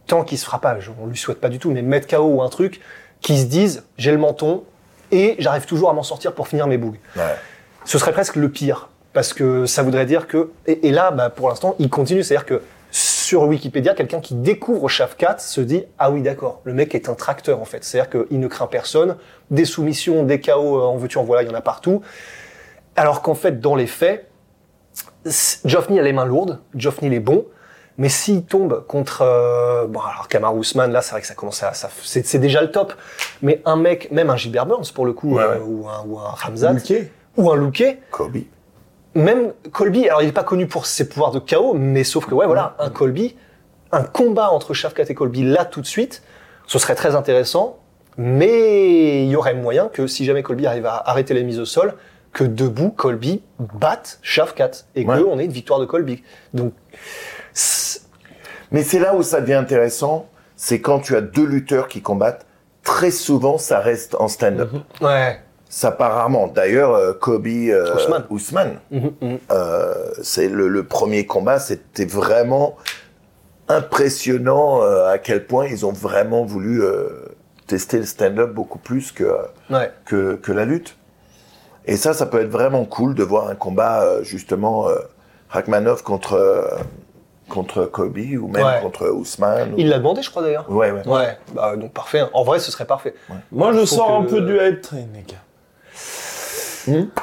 tant 0.07 0.23
qu'il 0.25 0.37
se 0.37 0.43
fera 0.45 0.59
pas, 0.59 0.79
je- 0.81 0.91
on 1.01 1.05
lui 1.07 1.17
souhaite 1.17 1.39
pas 1.39 1.49
du 1.49 1.59
tout, 1.59 1.71
mais 1.71 1.81
mettre 1.81 2.07
KO 2.07 2.23
ou 2.27 2.41
un 2.41 2.49
truc, 2.49 2.81
qui 3.21 3.37
se 3.37 3.45
dise 3.45 3.85
j'ai 3.97 4.11
le 4.11 4.17
menton 4.17 4.63
et 5.11 5.35
j'arrive 5.39 5.65
toujours 5.65 5.89
à 5.89 5.93
m'en 5.93 6.03
sortir 6.03 6.33
pour 6.33 6.47
finir 6.47 6.67
mes 6.67 6.77
bougs. 6.77 6.97
Ouais. 7.15 7.35
Ce 7.85 7.97
serait 7.97 8.11
presque 8.11 8.35
le 8.35 8.49
pire 8.49 8.89
parce 9.13 9.33
que 9.33 9.65
ça 9.65 9.83
voudrait 9.83 10.05
dire 10.05 10.27
que 10.27 10.51
et, 10.65 10.87
et 10.87 10.91
là, 10.91 11.11
bah, 11.11 11.29
pour 11.29 11.49
l'instant, 11.49 11.75
il 11.79 11.89
continue, 11.89 12.23
c'est-à-dire 12.23 12.45
que 12.45 12.61
sur 12.91 13.43
Wikipédia, 13.43 13.93
quelqu'un 13.93 14.21
qui 14.21 14.35
découvre 14.35 14.87
Shafkat 14.87 15.39
se 15.39 15.61
dit 15.61 15.83
ah 15.99 16.09
oui 16.11 16.21
d'accord, 16.21 16.61
le 16.63 16.73
mec 16.73 16.95
est 16.95 17.09
un 17.09 17.13
tracteur 17.13 17.61
en 17.61 17.65
fait, 17.65 17.83
c'est-à-dire 17.83 18.09
qu'il 18.09 18.39
ne 18.39 18.47
craint 18.47 18.67
personne, 18.67 19.17
des 19.51 19.65
soumissions, 19.65 20.23
des 20.23 20.39
KO, 20.39 20.51
euh, 20.51 20.83
en 20.83 20.97
veux-tu 20.97 21.17
en 21.17 21.23
voilà, 21.23 21.43
il 21.43 21.49
y 21.49 21.51
en 21.51 21.55
a 21.55 21.61
partout. 21.61 22.01
Alors 22.95 23.21
qu'en 23.21 23.35
fait, 23.35 23.59
dans 23.59 23.75
les 23.75 23.87
faits, 23.87 24.29
Neal 25.25 25.99
a 25.99 26.01
les 26.03 26.13
mains 26.13 26.25
lourdes, 26.25 26.59
Geoff 26.75 27.01
Neal 27.01 27.13
est 27.13 27.19
bon, 27.19 27.45
mais 27.97 28.09
s'il 28.09 28.43
tombe 28.43 28.85
contre, 28.87 29.21
euh, 29.23 29.87
bon 29.87 29.99
alors 30.01 30.27
Kamar 30.27 30.55
Ousmane, 30.55 30.91
là 30.91 31.01
c'est 31.01 31.11
vrai 31.11 31.21
que 31.21 31.27
ça 31.27 31.33
commence 31.35 31.63
à, 31.63 31.73
ça, 31.73 31.89
c'est, 32.03 32.25
c'est 32.25 32.39
déjà 32.39 32.61
le 32.61 32.71
top, 32.71 32.93
mais 33.41 33.61
un 33.65 33.75
mec, 33.75 34.11
même 34.11 34.29
un 34.29 34.35
Gilbert 34.37 34.65
Burns 34.65 34.91
pour 34.93 35.05
le 35.05 35.13
coup, 35.13 35.35
Ouais, 35.35 35.43
euh, 35.43 35.57
ouais. 35.59 35.63
ou 35.65 35.87
un, 35.89 36.03
ou 36.07 36.19
un 36.19 36.29
Ramzat, 36.29 36.73
Luquet. 36.73 37.11
ou 37.37 37.51
un 37.51 37.55
Luque, 37.55 37.97
Kobe. 38.11 38.37
même 39.15 39.53
Colby, 39.71 40.07
alors 40.07 40.21
il 40.21 40.29
est 40.29 40.33
pas 40.33 40.43
connu 40.43 40.67
pour 40.67 40.85
ses 40.85 41.09
pouvoirs 41.09 41.31
de 41.31 41.39
KO, 41.39 41.73
mais 41.73 42.03
sauf 42.03 42.25
que 42.25 42.35
ouais 42.35 42.45
voilà, 42.45 42.75
un 42.79 42.89
Colby, 42.89 43.35
un 43.91 44.03
combat 44.03 44.49
entre 44.51 44.73
Shafkat 44.73 45.05
et 45.09 45.13
Colby 45.15 45.43
là 45.43 45.65
tout 45.65 45.81
de 45.81 45.87
suite, 45.87 46.21
ce 46.67 46.77
serait 46.79 46.95
très 46.95 47.15
intéressant, 47.15 47.79
mais 48.17 49.23
il 49.23 49.29
y 49.29 49.35
aurait 49.35 49.53
moyen 49.55 49.87
que 49.87 50.07
si 50.07 50.25
jamais 50.25 50.43
Colby 50.43 50.67
arrive 50.67 50.85
à 50.85 50.97
arrêter 51.09 51.33
les 51.33 51.43
mises 51.43 51.59
au 51.59 51.65
sol, 51.65 51.93
que 52.33 52.43
debout 52.43 52.89
Colby 52.89 53.41
batte 53.59 54.19
Shafkat 54.21 54.71
et 54.95 55.05
Ouais. 55.05 55.17
que 55.17 55.23
on 55.23 55.39
ait 55.39 55.45
une 55.45 55.51
victoire 55.51 55.79
de 55.79 55.85
Colby. 55.85 56.21
Donc 56.53 56.73
Mais 58.71 58.83
c'est 58.83 58.99
là 58.99 59.15
où 59.15 59.23
ça 59.23 59.41
devient 59.41 59.53
intéressant, 59.53 60.27
c'est 60.55 60.81
quand 60.81 60.99
tu 60.99 61.15
as 61.15 61.21
deux 61.21 61.45
lutteurs 61.45 61.87
qui 61.87 62.01
combattent, 62.01 62.45
très 62.83 63.11
souvent 63.11 63.57
ça 63.57 63.79
reste 63.79 64.15
en 64.15 64.27
stand-up. 64.27 64.71
ouais, 65.01 65.39
Ça 65.69 65.91
part 65.91 66.13
rarement. 66.13 66.47
D'ailleurs, 66.47 66.93
euh, 66.93 67.13
Kobe 67.13 67.47
euh, 67.47 67.95
Ousmane. 67.95 68.25
Ousmane, 68.29 68.79
Mhm, 68.91 69.11
mhm. 69.21 69.37
euh, 69.51 69.93
c'est 70.21 70.47
le, 70.49 70.67
le 70.67 70.83
premier 70.83 71.25
combat, 71.25 71.59
c'était 71.59 72.05
vraiment 72.05 72.75
impressionnant 73.69 74.81
euh, 74.81 75.09
à 75.11 75.17
quel 75.17 75.45
point 75.45 75.67
ils 75.67 75.85
ont 75.85 75.91
vraiment 75.91 76.45
voulu 76.45 76.81
euh, 76.83 77.07
tester 77.67 77.97
le 77.97 78.05
stand-up 78.05 78.51
beaucoup 78.53 78.79
plus 78.79 79.11
que, 79.11 79.35
ouais. 79.69 79.91
que, 80.05 80.35
que 80.35 80.51
la 80.51 80.65
lutte. 80.65 80.97
Et 81.85 81.95
ça, 81.97 82.13
ça 82.13 82.25
peut 82.25 82.41
être 82.41 82.49
vraiment 82.49 82.85
cool 82.85 83.13
de 83.15 83.23
voir 83.23 83.47
un 83.49 83.55
combat 83.55 84.21
justement 84.23 84.87
euh, 84.89 84.95
Rachmanov 85.49 86.03
contre 86.03 86.33
euh, 86.33 86.65
contre 87.49 87.85
Kobe 87.85 88.17
ou 88.17 88.47
même 88.47 88.65
Ouais. 88.65 88.79
contre 88.81 89.07
Ousmane. 89.09 89.73
ou- 89.73 89.75
Il 89.77 89.89
l'a 89.89 89.97
demandé, 89.99 90.21
je 90.21 90.29
crois 90.29 90.41
d'ailleurs. 90.41 90.69
Ouais, 90.69 90.91
ouais. 90.91 91.07
Ouais, 91.07 91.37
bah, 91.53 91.75
donc 91.75 91.93
parfait. 91.93 92.23
En 92.33 92.43
vrai, 92.43 92.59
ce 92.59 92.71
serait 92.71 92.85
parfait. 92.85 93.13
Moi, 93.51 93.71
je 93.73 93.79
Faut 93.79 93.85
sors 93.85 94.11
un 94.11 94.23
peu 94.23 94.41
du 94.41 94.55
hype 94.57 94.81
train, 94.81 95.05
les 95.13 95.21
gars. 95.23 95.35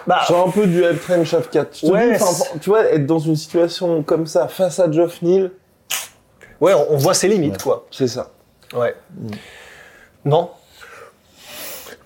Bah, 0.07 0.19
Je 0.23 0.27
sors 0.27 0.47
un 0.49 0.51
peu 0.51 0.67
du 0.67 0.83
hype 0.85 1.01
train 1.01 1.25
Shafkat. 1.25 1.67
Je 1.73 1.87
te 1.87 1.93
Ouais, 1.93 2.11
dis, 2.11 2.23
enfin, 2.23 2.33
c'est- 2.33 2.59
tu 2.59 2.69
vois, 2.71 2.85
être 2.85 3.07
dans 3.07 3.19
une 3.19 3.37
situation 3.37 4.03
comme 4.03 4.27
ça, 4.27 4.47
face 4.49 4.79
à 4.79 4.91
Geoff 4.91 5.23
Neal, 5.23 5.53
ouais, 6.61 6.75
on, 6.75 6.93
on 6.93 6.97
voit 6.99 7.15
ses 7.15 7.29
limites, 7.29 7.63
quoi. 7.63 7.87
c'est 7.91 8.09
ça. 8.09 8.31
Ouais. 8.75 8.95
Non 10.25 10.51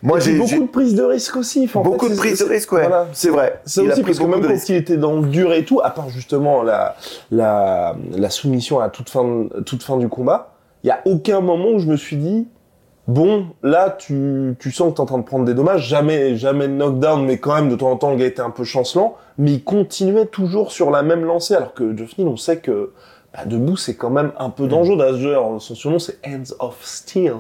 Moi, 0.03 0.21
j'ai 0.21 0.39
beaucoup 0.39 0.61
de 0.61 0.67
prises 0.69 0.95
de 0.95 1.03
risques 1.03 1.37
aussi. 1.37 1.65
Enfin, 1.65 1.81
en 1.81 1.83
beaucoup 1.83 2.07
fait, 2.07 2.11
de 2.11 2.15
c'est- 2.15 2.21
prises 2.21 2.33
de 2.39 2.45
c'est- 2.45 2.51
risque, 2.53 2.73
ouais. 2.73 2.87
voilà. 2.87 3.09
C'est 3.13 3.31
vrai. 3.31 3.55
A 3.55 3.65
aussi, 3.65 3.81
pris 3.91 4.03
parce 4.03 4.19
que 4.19 4.25
même 4.25 4.41
quand 4.47 4.69
il 4.69 4.75
était 4.77 4.97
dans 4.97 5.21
le 5.21 5.27
dur 5.27 5.53
et 5.53 5.65
tout, 5.65 5.81
à 5.83 5.91
part 5.91 6.09
justement 6.09 6.63
la, 6.63 6.95
la, 7.33 7.97
la 8.17 8.31
soumission 8.31 8.79
à 8.81 8.89
toute 8.91 9.11
fin, 9.11 9.47
toute 9.67 9.83
fin 9.83 9.97
du 9.97 10.09
combat, 10.09 10.55
il 10.85 10.87
y 10.87 10.91
a 10.91 11.01
aucun 11.05 11.41
moment 11.41 11.71
où 11.71 11.79
je 11.81 11.87
me 11.87 11.97
suis 11.97 12.17
dit, 12.17 12.47
bon, 13.09 13.47
là, 13.65 13.91
tu, 13.99 14.55
tu 14.61 14.71
sens 14.71 14.91
que 14.91 14.95
t'es 14.97 15.01
en 15.01 15.07
train 15.07 15.19
de 15.19 15.25
prendre 15.25 15.45
des 15.45 15.55
dommages, 15.55 15.89
jamais, 15.89 16.37
jamais 16.37 16.69
de 16.69 16.75
knockdown, 16.75 17.25
mais 17.25 17.39
quand 17.39 17.55
même, 17.57 17.69
de 17.69 17.75
temps 17.75 17.91
en 17.91 17.97
temps, 17.97 18.11
le 18.13 18.17
gars 18.19 18.27
était 18.27 18.43
un 18.43 18.51
peu 18.51 18.63
chancelant, 18.65 19.17
mais 19.37 19.53
il 19.55 19.65
continuait 19.65 20.27
toujours 20.27 20.71
sur 20.71 20.91
la 20.93 21.03
même 21.03 21.25
lancée, 21.25 21.55
alors 21.55 21.75
que 21.75 21.83
Neal, 21.83 22.29
on 22.29 22.37
sait 22.37 22.59
que, 22.59 22.93
bah, 23.35 23.47
debout, 23.47 23.77
c'est 23.77 23.97
quand 23.97 24.11
même 24.11 24.31
un 24.39 24.51
peu 24.51 24.69
dangereux, 24.69 24.97
d'ailleurs, 24.97 25.61
son 25.61 25.75
surnom, 25.75 25.99
c'est 25.99 26.19
Hands 26.25 26.55
of 26.61 26.77
Steel. 26.85 27.35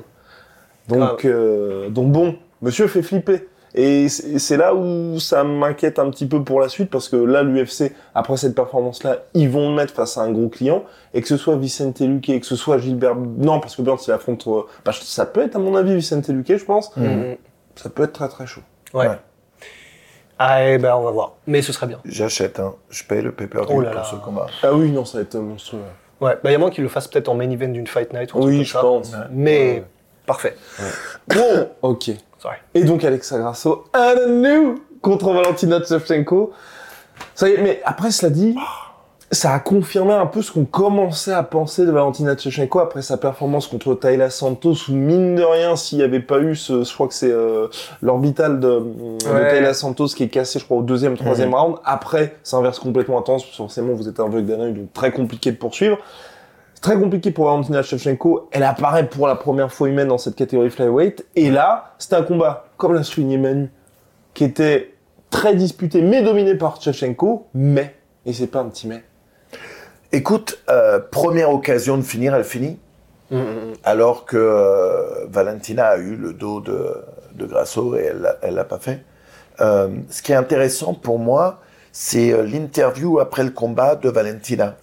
Donc, 0.88 1.24
euh, 1.26 1.90
donc 1.90 2.10
bon, 2.12 2.36
monsieur 2.62 2.86
fait 2.88 3.02
flipper. 3.02 3.48
Et 3.74 4.08
c'est 4.08 4.56
là 4.56 4.74
où 4.74 5.20
ça 5.20 5.44
m'inquiète 5.44 5.98
un 5.98 6.08
petit 6.10 6.26
peu 6.26 6.42
pour 6.42 6.58
la 6.58 6.70
suite, 6.70 6.88
parce 6.90 7.08
que 7.10 7.16
là, 7.16 7.42
l'UFC, 7.42 7.92
après 8.14 8.36
cette 8.38 8.54
performance-là, 8.54 9.18
ils 9.34 9.48
vont 9.50 9.68
le 9.68 9.74
mettre 9.76 9.92
face 9.92 10.16
à 10.16 10.22
un 10.22 10.30
gros 10.32 10.48
client, 10.48 10.84
et 11.12 11.20
que 11.20 11.28
ce 11.28 11.36
soit 11.36 11.54
Vicente 11.56 12.00
Luque, 12.00 12.40
que 12.40 12.46
ce 12.46 12.56
soit 12.56 12.78
Gilbert... 12.78 13.14
Non, 13.14 13.60
parce 13.60 13.76
que 13.76 13.82
Burns, 13.82 13.98
il 14.08 14.12
affronte... 14.12 14.46
euh, 14.46 14.62
Bah, 14.86 14.92
ça 14.98 15.26
peut 15.26 15.42
être, 15.42 15.56
à 15.56 15.58
mon 15.58 15.76
avis, 15.76 15.94
Vicente 15.94 16.26
Luque, 16.28 16.56
je 16.56 16.64
pense. 16.64 16.96
Mhm. 16.96 17.36
Ça 17.76 17.90
peut 17.90 18.04
être 18.04 18.14
très 18.14 18.28
très 18.28 18.46
chaud. 18.46 18.62
Ouais. 18.94 19.06
Ouais. 19.06 19.18
Ah, 20.38 20.64
eh 20.66 20.78
ben, 20.78 20.94
on 20.96 21.02
va 21.02 21.10
voir. 21.10 21.34
Mais 21.46 21.60
ce 21.62 21.72
serait 21.72 21.86
bien. 21.88 21.98
J'achète, 22.06 22.60
hein. 22.60 22.74
Je 22.90 23.04
paye 23.04 23.20
le 23.22 23.32
pay-per-view 23.32 23.68
Oh 23.70 23.82
pour 23.82 23.82
là. 23.82 24.04
ce 24.04 24.16
combat. 24.16 24.46
Ah 24.62 24.72
oui, 24.72 24.90
non, 24.90 25.04
ça 25.04 25.18
va 25.18 25.22
être 25.22 25.36
monstrueux. 25.36 25.80
Ouais. 26.20 26.34
Bah, 26.42 26.50
il 26.50 26.52
y 26.52 26.54
a 26.54 26.58
moins 26.58 26.70
qu'il 26.70 26.84
le 26.84 26.88
fasse 26.88 27.06
peut-être 27.06 27.28
en 27.28 27.34
main 27.34 27.50
event 27.50 27.68
d'une 27.68 27.86
fight 27.86 28.12
night 28.14 28.32
ou 28.34 28.38
un 28.38 28.46
Oui, 28.46 28.54
truc 28.56 28.66
je 28.66 28.72
comme 28.72 29.04
ça. 29.04 29.18
pense. 29.18 29.26
Mais, 29.30 29.72
Ouais. 29.74 29.84
parfait. 30.26 30.56
Bon, 31.28 31.68
ok. 31.82 32.10
Sorry. 32.38 32.57
Et 32.75 32.85
donc 32.85 33.04
Alexa 33.04 33.38
Grasso, 33.38 33.85
un 33.95 34.26
new 34.28 34.76
contre 35.02 35.33
Valentina 35.33 35.83
Shevchenko. 35.83 36.52
Ça 37.35 37.49
y 37.49 37.52
est, 37.52 37.62
mais 37.62 37.80
après 37.85 38.11
cela 38.12 38.30
dit, 38.30 38.54
ça 39.30 39.52
a 39.52 39.59
confirmé 39.59 40.12
un 40.12 40.26
peu 40.26 40.40
ce 40.40 40.52
qu'on 40.52 40.64
commençait 40.64 41.33
à 41.33 41.42
penser 41.42 41.85
de 41.85 41.90
Valentina 41.90 42.37
Shevchenko 42.37 42.78
après 42.78 43.02
sa 43.02 43.16
performance 43.16 43.66
contre 43.66 43.95
Tayla 43.95 44.30
Santos, 44.30 44.88
où 44.88 44.92
mine 44.92 45.35
de 45.35 45.42
rien, 45.42 45.76
s'il 45.76 45.99
n'y 45.99 46.04
avait 46.04 46.21
pas 46.21 46.38
eu 46.38 46.54
ce, 46.54 46.85
je 46.85 46.95
crois 46.95 47.09
que 47.09 47.14
c'est 47.14 47.30
euh, 47.30 47.66
l'orbital 48.02 48.61
de, 48.61 48.68
de. 48.78 49.50
Tayla 49.50 49.75
Santos 49.75 50.07
qui 50.09 50.23
est 50.23 50.28
cassé, 50.28 50.61
je 50.61 50.64
crois, 50.64 50.78
au 50.78 50.83
deuxième, 50.83 51.16
troisième 51.16 51.54
round. 51.54 51.76
Après, 51.85 52.37
ça 52.42 52.57
inverse 52.57 52.78
complètement 52.78 53.18
intense, 53.18 53.45
forcément, 53.45 53.92
vous 53.95 54.09
êtes 54.09 54.21
aveugle 54.21 54.47
d'un 54.47 54.71
donc 54.71 54.92
très 54.92 55.11
compliqué 55.11 55.50
de 55.50 55.57
poursuivre. 55.57 55.99
C'est 56.78 56.92
très 56.92 56.97
compliqué 56.97 57.32
pour 57.32 57.47
Valentina 57.47 57.82
Shevchenko. 57.82 58.50
Elle 58.52 58.62
apparaît 58.62 59.08
pour 59.08 59.26
la 59.26 59.35
première 59.35 59.73
fois 59.73 59.88
humaine 59.88 60.06
dans 60.06 60.16
cette 60.16 60.37
catégorie 60.37 60.70
flyweight. 60.70 61.26
Et 61.35 61.50
là, 61.50 61.97
c'était 61.99 62.14
un 62.14 62.23
combat, 62.23 62.66
comme 62.76 62.94
l'a 62.94 63.02
souligné 63.02 63.37
Manu, 63.37 63.68
qui 64.32 64.44
était 64.44 64.94
très 65.28 65.56
disputé, 65.56 66.02
mais 66.02 66.23
dominé 66.23 66.54
par 66.54 66.80
Shevchenko. 66.80 67.49
Mais, 67.52 67.97
et 68.25 68.32
c'est 68.32 68.47
pas 68.47 68.61
un 68.61 68.66
petit 68.66 68.87
mais, 68.87 69.02
Écoute, 70.12 70.62
euh, 70.70 71.00
première 71.00 71.50
occasion 71.50 71.97
de 71.97 72.02
finir, 72.02 72.32
elle 72.37 72.44
finit. 72.44 72.78
Mhm. 73.32 73.73
Alors 73.82 74.25
que 74.25 74.37
euh, 74.37 75.26
Valentina 75.26 75.88
a 75.88 75.97
eu 75.97 76.14
le 76.14 76.32
dos 76.32 76.61
de, 76.61 76.94
de 77.35 77.44
Grasso 77.44 77.97
et 77.97 78.04
elle 78.04 78.37
elle 78.40 78.54
l'a 78.54 78.62
pas 78.62 78.78
fait. 78.78 79.02
Euh, 79.61 79.88
ce 80.11 80.23
qui 80.23 80.30
est 80.30 80.37
intéressant 80.37 80.94
pour 80.94 81.18
moi, 81.18 81.58
c'est 81.90 82.40
l'interview 82.44 83.18
après 83.18 83.42
le 83.42 83.50
combat 83.50 83.97
de 83.97 84.08
Valentina, 84.08 84.76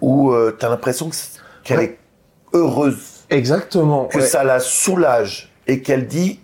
où 0.00 0.34
tu 0.58 0.64
as 0.64 0.68
l'impression 0.68 1.10
qu'elle 1.62 1.78
Ouais. 1.78 1.84
est 1.84 1.98
heureuse, 2.52 3.24
Exactement. 3.30 4.04
que 4.06 4.18
ouais. 4.18 4.24
ça 4.26 4.44
la 4.44 4.60
soulage 4.60 5.52
et 5.66 5.82
qu'elle 5.82 6.06
dit, 6.06 6.40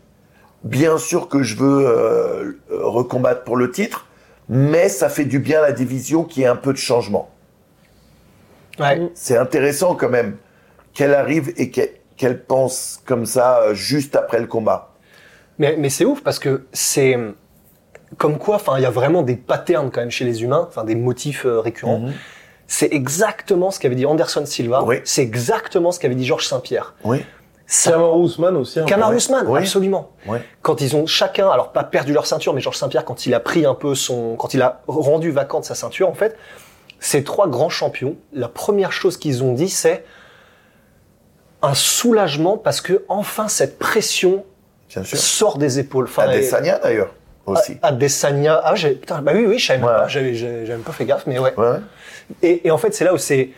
bien 0.64 0.98
sûr 0.98 1.28
que 1.28 1.42
je 1.42 1.56
veux 1.56 1.86
euh, 1.86 1.92
euh, 1.92 2.86
recombattre 2.86 3.44
pour 3.44 3.56
le 3.56 3.70
titre, 3.70 4.06
mais 4.48 4.88
ça 4.88 5.08
fait 5.08 5.24
du 5.24 5.38
bien 5.38 5.58
à 5.60 5.62
la 5.62 5.72
division 5.72 6.24
qui 6.24 6.42
ait 6.42 6.46
un 6.46 6.56
peu 6.56 6.72
de 6.72 6.78
changement. 6.78 7.30
Ouais. 8.78 9.10
C'est 9.14 9.36
intéressant 9.36 9.94
quand 9.94 10.08
même 10.08 10.36
qu'elle 10.94 11.14
arrive 11.14 11.52
et 11.56 11.70
qu'elle 11.70 12.42
pense 12.44 13.00
comme 13.04 13.26
ça 13.26 13.60
euh, 13.60 13.74
juste 13.74 14.16
après 14.16 14.40
le 14.40 14.46
combat. 14.46 14.92
Mais, 15.58 15.76
mais 15.78 15.90
c'est 15.90 16.04
ouf 16.06 16.22
parce 16.22 16.38
que 16.38 16.66
c'est 16.72 17.16
comme 18.16 18.38
quoi, 18.38 18.56
enfin, 18.56 18.74
il 18.78 18.82
y 18.82 18.86
a 18.86 18.90
vraiment 18.90 19.22
des 19.22 19.36
patterns 19.36 19.90
quand 19.90 20.00
même 20.00 20.10
chez 20.10 20.24
les 20.24 20.42
humains, 20.42 20.64
enfin 20.66 20.84
des 20.84 20.94
motifs 20.96 21.44
euh, 21.46 21.60
récurrents. 21.60 22.00
Mhm. 22.00 22.12
C'est 22.72 22.92
exactement 22.92 23.72
ce 23.72 23.80
qu'avait 23.80 23.96
dit 23.96 24.06
Anderson 24.06 24.46
Silva. 24.46 24.84
Oui. 24.84 25.00
C'est 25.02 25.22
exactement 25.22 25.90
ce 25.90 25.98
qu'avait 25.98 26.14
dit 26.14 26.24
Georges 26.24 26.46
Saint-Pierre. 26.46 26.94
Oui, 27.02 27.26
Ça- 27.66 27.90
aussi. 28.56 28.78
hein. 28.78 28.84
Kamar 28.86 29.10
Ouais. 29.10 29.16
Oui. 29.48 29.58
absolument. 29.58 30.12
oui. 30.28 30.38
Quand 30.62 30.80
ils 30.80 30.94
ont 30.94 31.04
chacun, 31.04 31.48
alors 31.50 31.72
pas 31.72 31.82
perdu 31.82 32.12
leur 32.12 32.26
ceinture, 32.26 32.54
mais 32.54 32.60
Georges 32.60 32.76
Saint-Pierre, 32.76 33.04
quand 33.04 33.26
il 33.26 33.34
a 33.34 33.40
pris 33.40 33.66
un 33.66 33.74
peu 33.74 33.96
son, 33.96 34.36
quand 34.36 34.54
il 34.54 34.62
a 34.62 34.82
rendu 34.86 35.32
vacante 35.32 35.64
sa 35.64 35.74
ceinture, 35.74 36.08
en 36.08 36.14
fait, 36.14 36.36
ces 37.00 37.24
trois 37.24 37.48
grands 37.48 37.70
champions, 37.70 38.14
la 38.32 38.46
première 38.46 38.92
chose 38.92 39.16
qu'ils 39.16 39.42
ont 39.42 39.52
dit, 39.52 39.68
c'est 39.68 40.04
un 41.62 41.74
soulagement 41.74 42.56
parce 42.56 42.80
que 42.80 43.04
enfin 43.08 43.48
cette 43.48 43.80
pression 43.80 44.44
Bien 44.90 45.02
sûr. 45.02 45.18
sort 45.18 45.58
des 45.58 45.80
épaules. 45.80 46.04
Enfin, 46.04 46.22
Adesanya 46.22 46.78
d'ailleurs 46.78 47.12
aussi. 47.52 47.76
Adesanya. 47.82 48.60
Ah, 48.64 48.74
j'ai, 48.74 48.90
putain, 48.92 49.20
bah 49.22 49.32
oui, 49.34 49.44
oui, 49.46 49.58
je 49.58 49.66
savais 49.66 49.82
Ouais. 49.82 49.88
pas. 49.88 50.08
J'avais, 50.08 50.32
pas 50.84 50.92
fait 50.92 51.04
gaffe, 51.04 51.24
mais 51.26 51.38
ouais. 51.38 51.52
Et, 52.42 52.66
et 52.66 52.70
en 52.70 52.78
fait, 52.78 52.94
c'est 52.94 53.04
là 53.04 53.12
où 53.14 53.18
c'est 53.18 53.50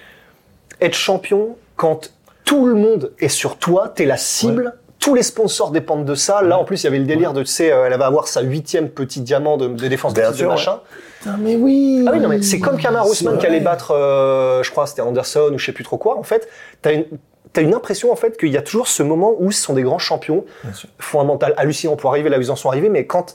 être 0.81 0.95
champion 0.95 1.57
quand 1.77 2.13
tout 2.45 2.67
le 2.67 2.75
monde 2.75 3.13
est 3.21 3.29
sur 3.29 3.57
toi, 3.59 3.93
t'es 3.95 4.05
la 4.05 4.17
cible. 4.17 4.75
Tous 4.99 5.15
les 5.17 5.23
sponsors 5.25 5.73
dépendent 5.73 6.05
de 6.05 6.15
ça. 6.15 6.43
Là, 6.43 6.57
en 6.59 6.65
plus, 6.65 6.83
il 6.83 6.85
y 6.85 6.87
avait 6.87 6.99
le 7.01 7.07
délire 7.07 7.33
de, 7.33 7.41
tu 7.41 7.47
sais, 7.47 7.73
euh, 7.73 7.87
elle 7.91 7.99
va 7.99 8.07
avoir 8.07 8.29
sa 8.29 8.41
huitième 8.41 8.89
petit 8.89 9.21
diamant 9.21 9.57
de, 9.57 9.67
de 9.67 9.89
défense 9.89 10.15
de 10.15 10.21
Bien 10.21 10.31
titre, 10.31 10.39
de 10.39 10.43
sûr, 10.45 10.51
machin. 10.51 10.81
Putain, 11.19 11.37
mais 11.41 11.57
oui. 11.57 12.05
Ah 12.07 12.13
oui, 12.13 12.21
non, 12.21 12.29
mais 12.29 12.41
c'est 12.43 12.61
comme 12.61 12.79
Kamar 12.79 13.09
Ousmane 13.09 13.39
qui 13.39 13.47
allait 13.47 13.59
battre, 13.61 13.91
euh, 13.93 14.63
je 14.63 14.71
crois, 14.71 14.87
c'était 14.87 15.03
Anderson 15.03 15.51
ou 15.55 15.59
je 15.59 15.67
sais 15.67 15.73
plus 15.73 15.83
trop 15.83 15.97
quoi. 15.97 16.17
En 16.19 16.23
fait, 16.23 16.49
t'as 16.83 16.93
une, 16.93 17.05
t'as 17.53 17.63
une 17.63 17.75
impression, 17.75 18.13
en 18.13 18.17
fait, 18.17 18.37
qu'il 18.39 18.51
y 18.51 18.57
a 18.57 18.63
toujours 18.63 18.87
ce 18.87 19.03
moment 19.03 19.35
où 19.41 19.51
ce 19.51 19.61
sont 19.61 19.73
des 19.75 19.83
grands 19.83 19.99
champions. 19.99 20.45
Bien 20.63 20.73
sûr. 20.73 20.89
Fondamental, 21.01 21.55
hallucinant 21.57 21.97
pour 21.97 22.11
arriver 22.11 22.29
là 22.31 22.39
où 22.39 22.41
ils 22.41 22.51
en 22.53 22.57
sont 22.57 22.69
arrivés, 22.69 22.89
mais 22.89 23.05
quand 23.05 23.35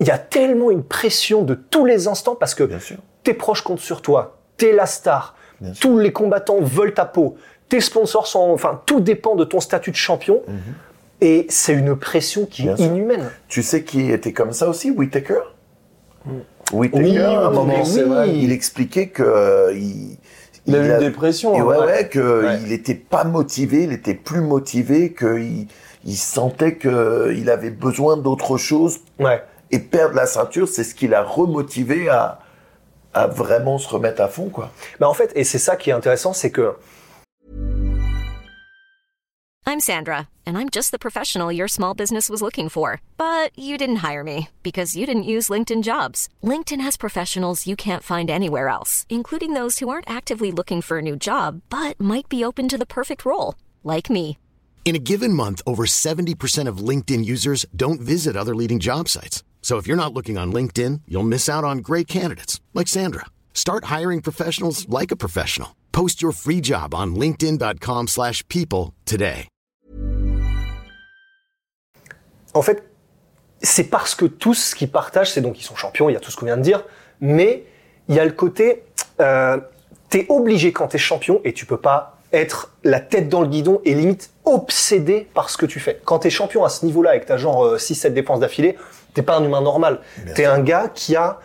il 0.00 0.06
y 0.06 0.10
a 0.10 0.18
tellement 0.18 0.70
une 0.70 0.82
pression 0.82 1.42
de 1.42 1.54
tous 1.54 1.84
les 1.84 2.08
instants 2.08 2.34
parce 2.34 2.54
que 2.54 2.64
Bien 2.64 2.78
sûr. 2.80 2.96
tes 3.22 3.34
proches 3.34 3.62
comptent 3.62 3.80
sur 3.80 4.02
toi, 4.02 4.38
t'es 4.56 4.72
la 4.72 4.86
star, 4.86 5.34
Bien 5.60 5.74
sûr. 5.74 5.80
tous 5.80 5.98
les 5.98 6.12
combattants 6.12 6.60
veulent 6.60 6.94
ta 6.94 7.04
peau, 7.04 7.36
tes 7.68 7.80
sponsors 7.80 8.26
sont, 8.26 8.50
enfin, 8.50 8.80
tout 8.86 9.00
dépend 9.00 9.36
de 9.36 9.44
ton 9.44 9.60
statut 9.60 9.90
de 9.90 9.96
champion. 9.96 10.42
Et 11.22 11.46
c'est 11.50 11.74
une 11.74 11.94
pression 11.96 12.46
qui 12.46 12.62
Mhm. 12.62 12.66
Bien 12.68 12.74
est 12.74 12.76
sûr. 12.78 12.86
inhumaine. 12.96 13.30
Tu 13.48 13.62
sais 13.62 13.84
qui 13.84 14.10
était 14.10 14.32
comme 14.32 14.52
ça 14.52 14.68
aussi, 14.68 14.90
Whittaker 14.90 15.40
Whittaker, 16.72 17.04
Oui, 17.04 17.18
à 17.18 17.40
un 17.40 17.48
oui, 17.48 17.54
moment, 17.54 17.82
oui, 17.84 18.02
vrai. 18.02 18.36
il 18.36 18.52
expliquait 18.52 19.08
que 19.08 19.22
euh, 19.22 19.72
il, 19.74 20.16
Il 20.66 20.76
a 20.76 20.78
eu 20.86 20.90
une 20.92 20.98
dépression. 20.98 21.54
Et 21.54 21.58
hein, 21.60 21.64
ouais, 21.64 21.78
ouais. 21.78 21.86
ouais, 21.86 22.08
que 22.08 22.44
Ouais. 22.44 22.58
il 22.64 22.72
était 22.72 22.94
pas 22.94 23.24
motivé, 23.24 23.82
il 23.84 23.92
était 23.92 24.14
plus 24.14 24.40
motivé, 24.40 25.12
qu'il 25.12 25.66
il 26.04 26.16
sentait 26.16 26.74
que 26.76 27.34
il 27.36 27.50
avait 27.50 27.70
besoin 27.70 28.16
d'autre 28.16 28.56
chose 28.56 29.00
Ouais. 29.18 29.42
Et 29.70 29.78
perdre 29.78 30.14
la 30.14 30.26
ceinture, 30.26 30.68
c'est 30.68 30.84
ce 30.84 30.94
qui 30.94 31.08
l'a 31.08 31.22
remotivé 31.22 32.08
à, 32.08 32.40
à 33.14 33.26
vraiment 33.26 33.78
se 33.78 33.88
remettre 33.88 34.20
à 34.20 34.28
fond, 34.28 34.48
quoi. 34.48 34.70
Bah 34.98 35.08
en 35.08 35.14
fait, 35.14 35.32
et 35.34 35.44
c'est 35.44 35.58
ça 35.58 35.76
qui 35.76 35.90
est 35.90 35.92
intéressant, 35.92 36.32
c'est 36.32 36.50
que 36.50 36.76
I'm 39.66 39.88
Sandra, 39.92 40.28
and 40.44 40.58
I'm 40.58 40.68
just 40.68 40.90
the 40.90 40.98
professional 40.98 41.52
your 41.52 41.68
small 41.68 41.94
business 41.94 42.28
was 42.28 42.42
looking 42.42 42.68
for. 42.68 43.00
But 43.16 43.56
you 43.56 43.78
didn't 43.78 44.02
hire 44.02 44.24
me 44.24 44.48
because 44.64 44.96
you 44.96 45.06
didn't 45.06 45.30
use 45.34 45.48
LinkedIn 45.48 45.84
jobs. 45.84 46.28
LinkedIn 46.42 46.80
has 46.80 46.96
professionals 46.96 47.68
you 47.68 47.76
can't 47.76 48.02
find 48.02 48.28
anywhere 48.28 48.68
else, 48.68 49.06
including 49.08 49.54
those 49.54 49.78
who 49.78 49.88
aren't 49.88 50.10
actively 50.10 50.50
looking 50.50 50.82
for 50.82 50.98
a 50.98 51.02
new 51.02 51.14
job 51.14 51.60
but 51.70 52.00
might 52.00 52.28
be 52.28 52.44
open 52.44 52.66
to 52.68 52.78
the 52.78 52.86
perfect 52.98 53.24
role, 53.24 53.54
like 53.84 54.10
me. 54.10 54.38
In 54.84 54.96
a 54.96 55.04
given 55.12 55.32
month, 55.32 55.62
over 55.66 55.84
70% 55.86 56.66
of 56.66 56.78
LinkedIn 56.78 57.24
users 57.24 57.64
don't 57.76 58.00
visit 58.00 58.36
other 58.36 58.56
leading 58.56 58.80
job 58.80 59.08
sites. 59.08 59.44
So 59.62 59.76
if 59.76 59.86
you're 59.86 59.96
not 59.96 60.12
looking 60.12 60.36
on 60.36 60.52
LinkedIn, 60.52 61.02
you'll 61.06 61.22
miss 61.22 61.48
out 61.48 61.62
on 61.62 61.78
great 61.78 62.08
candidates 62.08 62.60
like 62.74 62.88
Sandra. 62.88 63.26
Start 63.54 63.84
hiring 63.84 64.20
professionals 64.20 64.88
like 64.88 65.12
a 65.12 65.16
professional. 65.16 65.76
Post 65.92 66.20
your 66.20 66.32
free 66.32 66.60
job 66.60 66.92
on 66.92 67.14
linkedin.com/people 67.14 68.94
today. 69.06 69.46
en 72.54 72.62
fait, 72.62 72.82
c'est 73.62 73.84
parce 73.84 74.14
que 74.14 74.24
tous 74.24 74.54
ce 74.54 74.74
qu'ils 74.74 74.90
partagent, 74.90 75.32
c'est 75.32 75.40
donc 75.40 75.60
ils 75.60 75.64
sont 75.64 75.76
champions, 75.76 76.08
il 76.08 76.14
y 76.14 76.16
a 76.16 76.20
tout 76.20 76.30
ce 76.30 76.36
qu'on 76.36 76.46
vient 76.46 76.56
de 76.56 76.62
dire, 76.62 76.84
mais 77.20 77.64
il 78.08 78.14
y 78.14 78.20
a 78.20 78.24
le 78.24 78.32
côté, 78.32 78.82
euh, 79.20 79.58
t'es 80.08 80.26
obligé 80.28 80.72
quand 80.72 80.88
t'es 80.88 80.98
champion 80.98 81.40
et 81.44 81.52
tu 81.52 81.66
peux 81.66 81.76
pas 81.76 82.16
être 82.32 82.72
la 82.84 83.00
tête 83.00 83.28
dans 83.28 83.40
le 83.40 83.48
guidon 83.48 83.80
et 83.84 83.94
limite 83.94 84.30
obsédé 84.44 85.28
par 85.34 85.50
ce 85.50 85.58
que 85.58 85.66
tu 85.66 85.80
fais. 85.80 86.00
Quand 86.04 86.20
t'es 86.20 86.30
champion 86.30 86.64
à 86.64 86.68
ce 86.68 86.86
niveau-là 86.86 87.16
et 87.16 87.20
que 87.20 87.26
t'as 87.26 87.36
genre 87.36 87.64
euh, 87.64 87.76
6-7 87.76 88.12
défenses 88.12 88.40
d'affilée, 88.40 88.76
t'es 89.14 89.22
pas 89.22 89.36
un 89.36 89.44
humain 89.44 89.60
normal. 89.60 90.00
T'es 90.34 90.44
un 90.44 90.60
gars 90.60 90.90
qui 90.94 91.16
a 91.16 91.38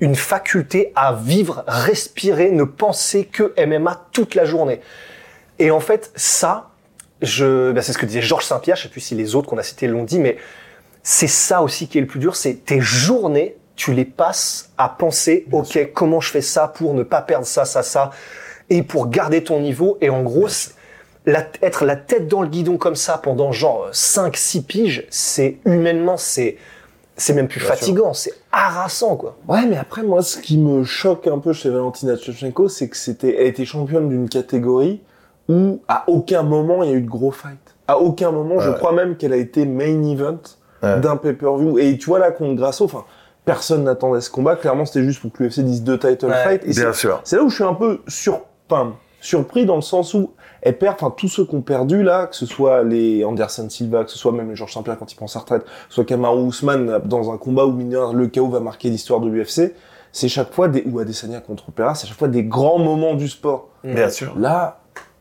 une 0.00 0.14
faculté 0.16 0.92
à 0.96 1.12
vivre, 1.12 1.62
respirer, 1.66 2.50
ne 2.50 2.64
penser 2.64 3.26
que 3.26 3.52
MMA 3.58 4.06
toute 4.12 4.34
la 4.34 4.44
journée. 4.44 4.80
Et 5.58 5.70
en 5.70 5.80
fait, 5.80 6.10
ça, 6.16 6.70
je, 7.20 7.70
ben, 7.72 7.82
c'est 7.82 7.92
ce 7.92 7.98
que 7.98 8.06
disait 8.06 8.22
Georges 8.22 8.46
Saint-Pierre, 8.46 8.76
je 8.76 8.84
sais 8.84 8.88
plus 8.88 9.00
si 9.02 9.14
les 9.14 9.34
autres 9.34 9.48
qu'on 9.48 9.58
a 9.58 9.62
cités 9.62 9.88
l'ont 9.88 10.04
dit, 10.04 10.18
mais 10.18 10.38
c'est 11.02 11.26
ça 11.26 11.60
aussi 11.62 11.86
qui 11.88 11.98
est 11.98 12.00
le 12.00 12.06
plus 12.06 12.18
dur, 12.20 12.34
c'est 12.34 12.64
tes 12.64 12.80
journées, 12.80 13.56
tu 13.76 13.92
les 13.92 14.04
passes 14.06 14.70
à 14.78 14.88
penser, 14.88 15.46
ok, 15.52 15.90
comment 15.94 16.20
je 16.20 16.30
fais 16.30 16.40
ça 16.42 16.68
pour 16.68 16.94
ne 16.94 17.02
pas 17.02 17.20
perdre 17.22 17.46
ça, 17.46 17.64
ça, 17.66 17.82
ça, 17.82 18.10
et 18.70 18.82
pour 18.82 19.08
garder 19.10 19.42
ton 19.44 19.60
niveau. 19.60 19.98
Et 20.00 20.08
en 20.10 20.22
gros, 20.22 20.48
la- 21.26 21.46
être 21.62 21.84
la 21.84 21.96
tête 21.96 22.26
dans 22.28 22.40
le 22.42 22.48
guidon 22.48 22.78
comme 22.78 22.96
ça 22.96 23.18
pendant 23.18 23.52
genre 23.52 23.88
5, 23.92 24.34
6 24.36 24.62
piges, 24.62 25.06
c'est 25.10 25.58
humainement, 25.66 26.16
c'est 26.16 26.56
c'est 27.20 27.32
même 27.34 27.48
plus 27.48 27.60
Bien 27.60 27.68
fatigant, 27.68 28.12
c'est 28.14 28.32
harassant 28.52 29.16
quoi. 29.16 29.36
Ouais, 29.48 29.66
mais 29.66 29.76
après, 29.76 30.02
moi, 30.02 30.22
ce 30.22 30.38
qui 30.38 30.58
me 30.58 30.84
choque 30.84 31.26
un 31.26 31.38
peu 31.38 31.52
chez 31.52 31.70
Valentina 31.70 32.16
Shevchenko, 32.16 32.68
c'est 32.68 32.88
que 32.88 32.96
c'était, 32.96 33.36
elle 33.40 33.46
était 33.48 33.64
championne 33.64 34.08
d'une 34.08 34.28
catégorie 34.28 35.00
où, 35.48 35.80
à 35.88 36.04
aucun 36.06 36.42
moment, 36.42 36.82
il 36.82 36.90
y 36.90 36.92
a 36.92 36.96
eu 36.96 37.00
de 37.02 37.08
gros 37.08 37.30
fight. 37.30 37.58
À 37.88 37.98
aucun 37.98 38.30
moment, 38.30 38.60
je 38.60 38.70
crois 38.70 38.92
même 38.92 39.16
qu'elle 39.16 39.32
a 39.32 39.36
été 39.36 39.66
main 39.66 40.02
event 40.10 40.38
Ouais. 40.82 40.98
d'un 41.00 41.16
pay-per-view. 41.18 41.78
Et 41.78 41.98
tu 41.98 42.06
vois, 42.06 42.18
là, 42.18 42.30
contre 42.30 42.54
Grasso, 42.54 42.84
enfin, 42.86 43.04
personne 43.44 43.84
n'attendait 43.84 44.22
ce 44.22 44.30
combat. 44.30 44.56
Clairement, 44.56 44.86
c'était 44.86 45.04
juste 45.04 45.20
pour 45.20 45.30
que 45.30 45.42
l'UFC 45.42 45.60
dise 45.60 45.82
deux 45.82 45.98
title 45.98 46.26
Ouais. 46.26 46.42
fights. 46.42 46.62
Et 46.64 46.70
Bien 46.70 46.92
sûr. 46.94 47.20
c'est 47.24 47.36
là 47.36 47.42
où 47.42 47.50
je 47.50 47.54
suis 47.56 47.64
un 47.64 47.74
peu 47.74 48.00
sur, 48.08 48.40
surpris 49.20 49.66
dans 49.66 49.76
le 49.76 49.82
sens 49.82 50.14
où 50.14 50.30
elle 50.62 50.78
perd, 50.78 50.94
enfin, 50.94 51.12
tous 51.16 51.28
ceux 51.28 51.44
qui 51.46 51.54
ont 51.54 51.62
perdu 51.62 52.02
là, 52.02 52.26
que 52.26 52.36
ce 52.36 52.46
soit 52.46 52.82
les 52.82 53.24
Anderson 53.24 53.68
Silva, 53.70 54.04
que 54.04 54.10
ce 54.10 54.18
soit 54.18 54.32
même 54.32 54.50
les 54.50 54.56
Georges 54.56 54.74
Saint-Pierre 54.74 54.98
quand 54.98 55.10
il 55.10 55.16
prend 55.16 55.26
sa 55.26 55.40
retraite, 55.40 55.64
soit 55.88 56.04
Kamaru 56.04 56.48
Usman 56.48 57.00
dans 57.04 57.32
un 57.32 57.38
combat 57.38 57.64
où 57.64 57.72
mineur, 57.72 58.12
le 58.12 58.26
chaos 58.26 58.48
va 58.48 58.60
marquer 58.60 58.90
l'histoire 58.90 59.20
de 59.20 59.28
l'UFC, 59.28 59.74
c'est 60.12 60.28
chaque 60.28 60.52
fois 60.52 60.68
des, 60.68 60.82
ou 60.86 60.98
Adesanya 60.98 61.40
contre 61.40 61.70
Pereira, 61.70 61.94
c'est 61.94 62.06
chaque 62.06 62.18
fois 62.18 62.28
des 62.28 62.44
grands 62.44 62.78
moments 62.78 63.14
du 63.14 63.28
sport. 63.28 63.68
Bien 63.84 64.10
sûr. 64.10 64.36
Là, 64.36 64.80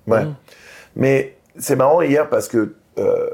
Ouais. 0.09 0.25
Mm. 0.25 0.35
Mais 0.95 1.37
c'est 1.57 1.75
marrant 1.75 2.01
hier 2.01 2.29
parce 2.29 2.47
que 2.47 2.75
euh, 2.97 3.29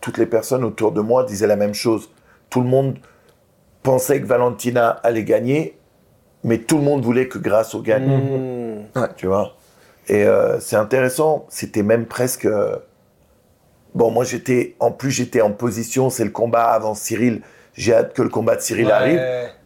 toutes 0.00 0.18
les 0.18 0.26
personnes 0.26 0.64
autour 0.64 0.92
de 0.92 1.00
moi 1.00 1.24
disaient 1.24 1.46
la 1.46 1.56
même 1.56 1.74
chose. 1.74 2.10
Tout 2.48 2.60
le 2.60 2.68
monde 2.68 2.96
pensait 3.82 4.20
que 4.20 4.26
Valentina 4.26 4.88
allait 4.88 5.24
gagner, 5.24 5.78
mais 6.42 6.58
tout 6.58 6.78
le 6.78 6.82
monde 6.82 7.02
voulait 7.02 7.28
que 7.28 7.38
Grasso 7.38 7.80
gagne. 7.82 8.86
Mmh. 8.94 9.08
Tu 9.16 9.26
vois? 9.26 9.54
Et 10.08 10.24
euh, 10.24 10.58
c'est 10.60 10.76
intéressant. 10.76 11.46
C'était 11.48 11.82
même 11.82 12.06
presque. 12.06 12.46
euh, 12.46 12.76
Bon, 13.94 14.10
moi 14.10 14.24
j'étais. 14.24 14.76
En 14.80 14.92
plus, 14.92 15.10
j'étais 15.10 15.40
en 15.40 15.50
position. 15.50 16.10
C'est 16.10 16.24
le 16.24 16.30
combat 16.30 16.64
avant 16.70 16.94
Cyril. 16.94 17.42
J'ai 17.74 17.94
hâte 17.94 18.12
que 18.14 18.22
le 18.22 18.28
combat 18.28 18.56
de 18.56 18.60
Cyril 18.60 18.86
Ouais. 18.86 18.92
arrive. 18.92 19.20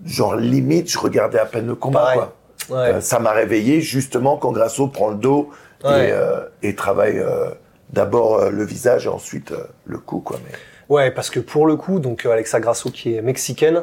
Genre, 0.04 0.36
limite, 0.36 0.90
je 0.90 0.98
regardais 0.98 1.38
à 1.38 1.46
peine 1.46 1.66
le 1.66 1.74
combat. 1.74 2.00
Pareil. 2.00 2.18
Quoi. 2.18 2.76
Ouais. 2.76 2.94
Euh, 2.94 3.00
ça 3.00 3.18
m'a 3.18 3.32
réveillé 3.32 3.80
justement 3.82 4.36
quand 4.38 4.52
Grasso 4.52 4.88
prend 4.88 5.08
le 5.08 5.16
dos 5.16 5.50
Ouais. 5.84 6.08
et, 6.08 6.12
euh, 6.12 6.40
et 6.62 6.74
travaille 6.74 7.18
euh, 7.18 7.50
d'abord 7.90 8.50
le 8.50 8.64
visage 8.64 9.04
et 9.04 9.10
ensuite 9.10 9.52
le 9.84 9.98
cou. 9.98 10.20
Quoi. 10.20 10.38
Mais... 10.46 10.52
Ouais, 10.88 11.10
parce 11.10 11.28
que 11.28 11.40
pour 11.40 11.66
le 11.66 11.76
coup, 11.76 11.98
donc 11.98 12.24
Alexa 12.24 12.60
Grasso 12.60 12.90
qui 12.90 13.14
est 13.14 13.20
mexicaine, 13.22 13.82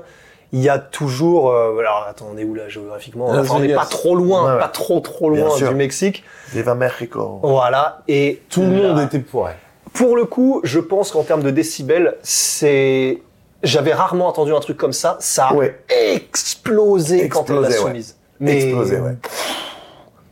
il 0.53 0.61
y 0.61 0.69
a 0.69 0.79
toujours. 0.79 1.51
euh, 1.51 1.77
alors 1.79 2.05
attends, 2.09 2.27
on 2.33 2.37
est 2.37 2.43
où 2.43 2.53
là 2.53 2.67
géographiquement 2.69 3.31
Las 3.33 3.45
Enfin, 3.49 3.55
on 3.57 3.59
n'est 3.59 3.73
pas 3.73 3.85
trop 3.85 4.15
loin, 4.15 4.53
Ouais, 4.53 4.59
pas 4.59 4.67
trop 4.67 4.99
trop 4.99 5.29
loin 5.29 5.55
du 5.57 5.65
Mexique. 5.75 6.23
Viva 6.49 6.75
Mexico. 6.75 7.39
Voilà. 7.43 8.01
Et 8.07 8.41
tout 8.49 8.61
le 8.61 8.67
monde 8.69 8.99
était 8.99 9.19
pour 9.19 9.47
elle. 9.49 9.55
Pour 9.93 10.15
le 10.15 10.25
coup, 10.25 10.61
je 10.63 10.79
pense 10.79 11.11
qu'en 11.11 11.23
termes 11.23 11.43
de 11.43 11.51
décibels, 11.51 12.17
c'est. 12.23 13.21
J'avais 13.63 13.93
rarement 13.93 14.27
entendu 14.27 14.53
un 14.55 14.59
truc 14.59 14.77
comme 14.77 14.93
ça. 14.93 15.17
Ça 15.19 15.47
a 15.47 15.53
Ouais. 15.53 15.79
explosé, 15.89 17.27
quand 17.29 17.49
elle 17.49 17.57
l'a 17.57 17.67
Explosé, 17.67 17.77
ouais. 17.83 17.89
soumise. 17.89 18.15
Mais 18.39 18.55
Explosé, 18.63 18.97
ouais. 18.99 19.15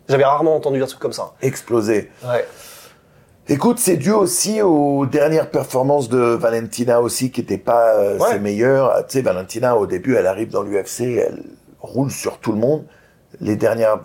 J'avais 0.07 0.23
rarement 0.25 0.55
entendu 0.55 0.81
un 0.81 0.87
truc 0.87 0.99
comme 0.99 1.13
ça. 1.13 1.33
Explosé. 1.41 2.09
Ouais. 2.25 2.47
Écoute, 3.51 3.79
c'est 3.79 3.97
dû 3.97 4.11
aussi 4.11 4.61
aux 4.61 5.05
dernières 5.07 5.49
performances 5.49 6.07
de 6.07 6.19
Valentina 6.19 7.01
aussi, 7.01 7.31
qui 7.31 7.41
n'étaient 7.41 7.57
pas 7.57 7.95
euh, 7.95 8.17
Ouais. 8.19 8.33
ses 8.33 8.39
meilleures. 8.39 9.05
Tu 9.07 9.13
sais, 9.13 9.21
Valentina, 9.23 9.75
au 9.75 9.87
début, 9.87 10.15
elle 10.15 10.27
arrive 10.27 10.49
dans 10.51 10.61
l'UFC, 10.61 11.01
elle 11.17 11.43
roule 11.81 12.11
sur 12.11 12.37
tout 12.37 12.51
le 12.51 12.59
monde. 12.59 12.85
Les 13.41 13.55
dernières, 13.55 14.01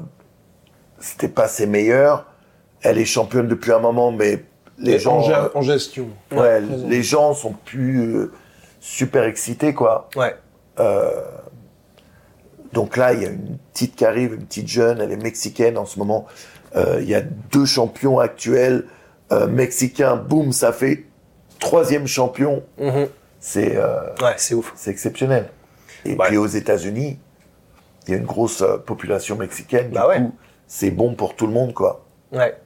c'était 0.98 1.28
pas 1.28 1.46
ses 1.46 1.66
meilleures. 1.66 2.26
Elle 2.80 2.98
est 2.98 3.04
championne 3.04 3.46
depuis 3.46 3.72
un 3.72 3.80
moment, 3.80 4.12
mais 4.12 4.44
les 4.78 4.92
Et 4.94 4.98
gens, 4.98 5.18
en, 5.18 5.22
ge- 5.28 5.32
euh, 5.34 5.48
en 5.54 5.60
gestion. 5.62 6.08
ouais, 6.32 6.60
les 6.60 7.02
gens 7.02 7.34
sont 7.34 7.52
plus 7.66 8.14
euh, 8.16 8.32
super 8.80 9.24
excités, 9.24 9.74
quoi. 9.74 10.08
Ouais. 10.16 10.34
Donc 12.72 12.96
là, 12.96 13.12
il 13.12 13.22
y 13.22 13.26
a 13.26 13.28
une 13.28 13.58
petite 13.72 13.94
qui 13.94 14.04
arrive, 14.04 14.34
une 14.34 14.44
petite 14.46 14.66
jeune, 14.68 15.00
elle 15.00 15.12
est 15.12 15.22
mexicaine 15.22 15.78
en 15.78 15.84
ce 15.86 15.98
moment. 15.98 16.26
Il 16.76 17.04
y 17.08 17.14
a 17.14 17.20
deux 17.20 17.66
champions 17.66 18.18
actuels 18.18 18.84
euh, 19.32 19.46
mexicains. 19.46 20.16
Boum, 20.16 20.52
ça 20.52 20.72
fait 20.72 21.04
troisième 21.58 22.06
champion. 22.06 22.62
Mhm. 22.78 23.08
C'est 23.40 23.76
euh, 23.76 24.00
Ouais, 24.22 24.34
c'est 24.36 24.54
ouf. 24.54 24.72
c'est 24.76 24.90
exceptionnel. 24.90 25.50
Et 26.04 26.14
Ouais. 26.16 26.26
puis 26.28 26.36
aux 26.36 26.46
États-Unis, 26.46 27.18
il 28.06 28.10
y 28.10 28.14
a 28.14 28.18
une 28.18 28.26
grosse 28.26 28.62
euh, 28.62 28.76
population 28.78 29.36
mexicaine. 29.36 29.88
Du 29.88 29.94
Bah 29.94 30.08
ouais. 30.08 30.16
coup, 30.18 30.32
c'est 30.66 30.90
bon 30.90 31.14
pour 31.14 31.34
tout 31.36 31.46
le 31.46 31.52
monde, 31.52 31.72
quoi. 31.74 32.04
Ouais. 32.32 32.56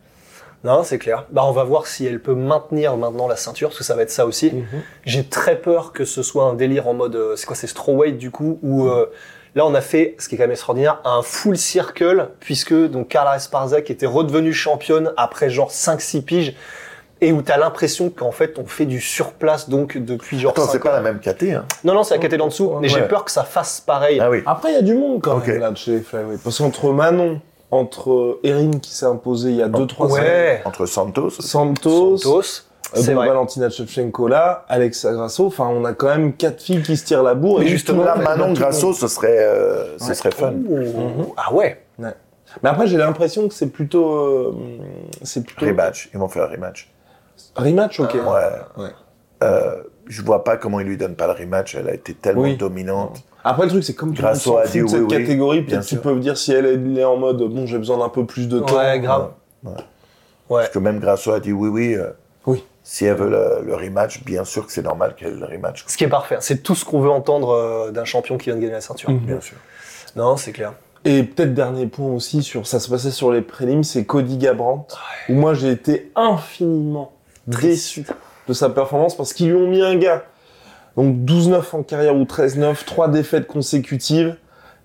Non, 0.65 0.83
c'est 0.83 0.99
clair. 0.99 1.25
Bah, 1.31 1.45
on 1.45 1.53
va 1.53 1.63
voir 1.63 1.87
si 1.87 2.05
elle 2.05 2.21
peut 2.21 2.35
maintenir 2.35 2.97
maintenant 2.97 3.29
la 3.29 3.37
ceinture, 3.37 3.69
parce 3.69 3.79
que 3.79 3.85
ça 3.85 3.95
va 3.95 4.03
être 4.03 4.11
ça 4.11 4.27
aussi. 4.27 4.51
Mhm. 4.53 4.67
J'ai 5.05 5.25
très 5.25 5.57
peur 5.61 5.93
que 5.93 6.05
ce 6.05 6.23
soit 6.25 6.45
un 6.45 6.55
délire 6.55 6.89
en 6.89 6.95
mode, 6.95 7.17
c'est 7.37 7.47
quoi, 7.47 7.55
c'est 7.55 7.69
strawweight 7.69 8.19
du 8.19 8.33
coup, 8.33 8.59
où 8.63 8.89
euh, 8.89 9.07
là 9.55 9.67
on 9.67 9.75
a 9.75 9.81
fait, 9.81 10.15
ce 10.19 10.29
qui 10.29 10.35
est 10.35 10.39
quand 10.39 10.45
même 10.45 10.53
extraordinaire, 10.53 11.01
un 11.05 11.23
full 11.23 11.57
circle, 11.57 12.29
puisque 12.41 12.75
donc 12.75 13.09
Carla 13.09 13.37
Esparza 13.37 13.83
qui 13.83 13.93
était 13.93 14.07
redevenue 14.07 14.53
championne 14.53 15.13
après 15.17 15.51
genre 15.51 15.71
5-6 15.71 16.23
piges, 16.23 16.55
et 17.21 17.33
où 17.33 17.43
t'as 17.43 17.57
l'impression 17.57 18.11
qu'en 18.11 18.31
fait 18.31 18.59
on 18.59 18.67
fait 18.67 18.87
du 18.87 19.01
surplace 19.01 19.69
donc 19.69 19.99
depuis 19.99 20.39
genre 20.39 20.53
Attends, 20.53 20.67
5 20.67 20.71
c'est 20.71 20.79
ans. 20.79 20.83
pas 20.83 20.93
la 20.93 21.01
même 21.01 21.19
KT, 21.19 21.43
hein. 21.55 21.65
Non, 21.83 21.95
non, 21.95 22.05
c'est 22.05 22.15
la 22.15 22.21
catégorie 22.21 22.47
en 22.47 22.51
dessous, 22.51 22.73
mais 22.81 22.89
j'ai 22.89 23.03
peur 23.03 23.25
que 23.25 23.31
ça 23.33 23.43
fasse 23.43 23.81
pareil. 23.81 24.21
Ah 24.21 24.31
oui. 24.31 24.43
Après, 24.47 24.71
il 24.71 24.75
y 24.75 24.79
a 24.79 24.83
du 24.83 24.95
monde 24.95 25.21
quand 25.21 25.45
même 25.45 25.59
là 25.59 25.71
de 25.71 25.77
chez 25.77 25.93
les 25.93 26.01
Flyweight. 26.01 26.41
Parce 26.45 26.59
qu'entre 26.59 26.93
Manon, 26.93 27.41
entre 27.71 28.39
Erin 28.45 28.71
qui 28.81 28.93
s'est 28.93 29.07
imposé 29.07 29.51
il 29.51 29.57
y 29.57 29.63
a 29.63 29.69
2-3 29.69 30.09
semaines, 30.11 30.25
ouais. 30.25 30.63
Entre 30.65 30.87
Santos. 30.87 31.31
Santos, 31.41 32.19
Santos, 32.19 32.63
c'est 32.95 33.07
donc 33.09 33.17
vrai. 33.17 33.29
Valentina 33.29 33.69
Shevchenko 33.71 34.29
là, 34.29 34.65
Alexa 34.69 35.13
Grasso, 35.13 35.47
enfin 35.47 35.67
on 35.67 35.85
a 35.85 35.93
quand 35.93 36.07
même 36.09 36.33
quatre 36.33 36.63
filles 36.63 36.83
qui 36.83 36.97
se 36.97 37.05
tirent 37.05 37.23
la 37.23 37.35
bourre. 37.35 37.59
Mais 37.61 37.67
et 37.67 37.69
justement, 37.69 38.05
Là, 38.05 38.17
Manon 38.17 38.53
Grasso, 38.55 38.93
ce 38.95 39.09
serait, 39.09 39.39
euh, 39.39 39.99
ce 39.99 40.09
Ouais. 40.09 40.15
serait 40.15 40.31
fun. 40.31 40.53
Ouh. 40.53 41.35
Ah 41.37 41.53
ouais. 41.53 41.83
Ouais. 41.99 42.15
Mais 42.63 42.71
après 42.71 42.87
j'ai 42.87 42.97
l'impression 42.97 43.47
que 43.49 43.55
c'est 43.55 43.69
plutôt, 43.69 44.09
euh, 44.15 44.55
c'est 45.23 45.45
plutôt 45.45 45.67
Rematch. 45.67 46.09
Ils 46.15 46.19
vont 46.19 46.29
faire 46.29 46.45
un 46.45 46.49
rematch. 46.49 46.91
rematch, 47.57 48.01
ok. 48.01 48.15
Ouais. 48.15 48.83
Ouais. 48.85 48.91
Euh, 49.43 49.83
je 50.07 50.23
vois 50.23 50.43
pas 50.43 50.57
comment 50.57 50.81
ils 50.81 50.87
lui 50.87 50.97
donnent 50.97 51.15
pas 51.15 51.27
le 51.27 51.35
rematch. 51.35 51.75
Elle 51.75 51.89
a 51.89 51.95
été 51.95 52.15
tellement 52.15 52.43
Oui. 52.43 52.57
dominante. 52.57 53.23
Après 53.45 53.65
le 53.65 53.69
truc 53.71 53.85
c'est 53.85 53.95
comme 53.95 54.15
tout 54.15 54.23
le 54.23 54.29
monde 54.29 54.35
Grasso 54.35 54.51
s'en 54.53 54.57
a 54.59 54.63
fout 54.63 54.73
dit 54.73 54.79
de 54.79 54.85
oui, 54.85 54.91
cette 54.91 55.01
oui, 55.03 55.09
catégorie, 55.09 55.61
bien 55.61 55.77
peut-être 55.77 55.87
qu'ils 55.89 55.99
sûr. 55.99 56.03
peuvent 56.03 56.21
dire 56.21 56.37
si 56.39 56.53
elle 56.53 56.99
est 56.99 57.05
en 57.05 57.17
mode 57.17 57.39
bon 57.43 57.67
j'ai 57.67 57.79
besoin 57.79 57.99
d'un 57.99 58.09
peu 58.09 58.25
plus 58.27 58.49
de 58.49 58.59
temps. 58.61 58.77
Ouais, 58.77 58.99
grave. 58.99 59.31
Ouais. 59.63 59.71
Ouais. 59.73 59.77
Parce 60.63 60.69
que 60.71 60.79
même 60.79 60.99
Grasso 60.99 61.31
a 61.33 61.41
dit 61.41 61.53
oui, 61.53 61.69
oui. 61.69 61.95
euh, 61.95 62.09
Oui. 62.09 62.13
Si 62.91 63.05
elle 63.05 63.17
veut 63.17 63.29
le, 63.29 63.67
le 63.67 63.75
rematch, 63.75 64.25
bien 64.25 64.47
sûr 64.47 64.65
que 64.65 64.73
c'est 64.73 64.83
normal 64.83 65.15
qu'elle 65.15 65.35
ait 65.35 65.37
le 65.37 65.45
rematch. 65.45 65.85
Ce 65.87 65.99
qui 65.99 66.05
est 66.05 66.09
parfait. 66.09 66.39
C'est 66.41 66.63
tout 66.63 66.75
ce 66.75 66.87
qu'on 66.87 67.03
veut 67.03 67.11
entendre 67.11 67.51
euh, 67.51 67.91
d'un 67.91 68.07
champion 68.07 68.39
qui 68.39 68.47
vient 68.47 68.57
de 68.57 68.61
gagner 68.63 68.73
la 68.73 68.81
ceinture. 68.81 69.11
Mhm. 69.11 69.19
Bien 69.19 69.41
sûr. 69.43 69.59
Non, 70.17 70.39
c'est 70.39 70.53
clair. 70.53 70.73
Et 71.05 71.23
peut-être 71.23 71.53
dernier 71.53 71.87
point 71.87 72.07
aussi 72.07 72.43
sur 72.43 72.67
ça 72.67 72.81
se 72.81 72.89
passait 72.89 73.11
sur 73.11 73.31
les 73.31 73.43
prélims, 73.43 73.85
c'est 73.85 74.07
Cody 74.07 74.39
Gabrandt 74.39 74.97
où 75.29 75.35
moi 75.35 75.53
j'ai 75.53 75.71
été 75.71 76.11
infiniment 76.17 77.13
déçu 77.47 78.07
de 78.49 78.53
sa 78.55 78.71
performance 78.71 79.15
parce 79.15 79.35
qu'ils 79.35 79.51
lui 79.51 79.57
ont 79.57 79.69
mis 79.69 79.83
un 79.83 79.97
gars 79.97 80.25
donc 80.97 81.15
12-9 81.27 81.77
en 81.77 81.83
carrière 81.83 82.17
ou 82.17 82.25
13-9, 82.25 82.87
trois 82.87 83.09
défaites 83.09 83.47
consécutives. 83.47 84.37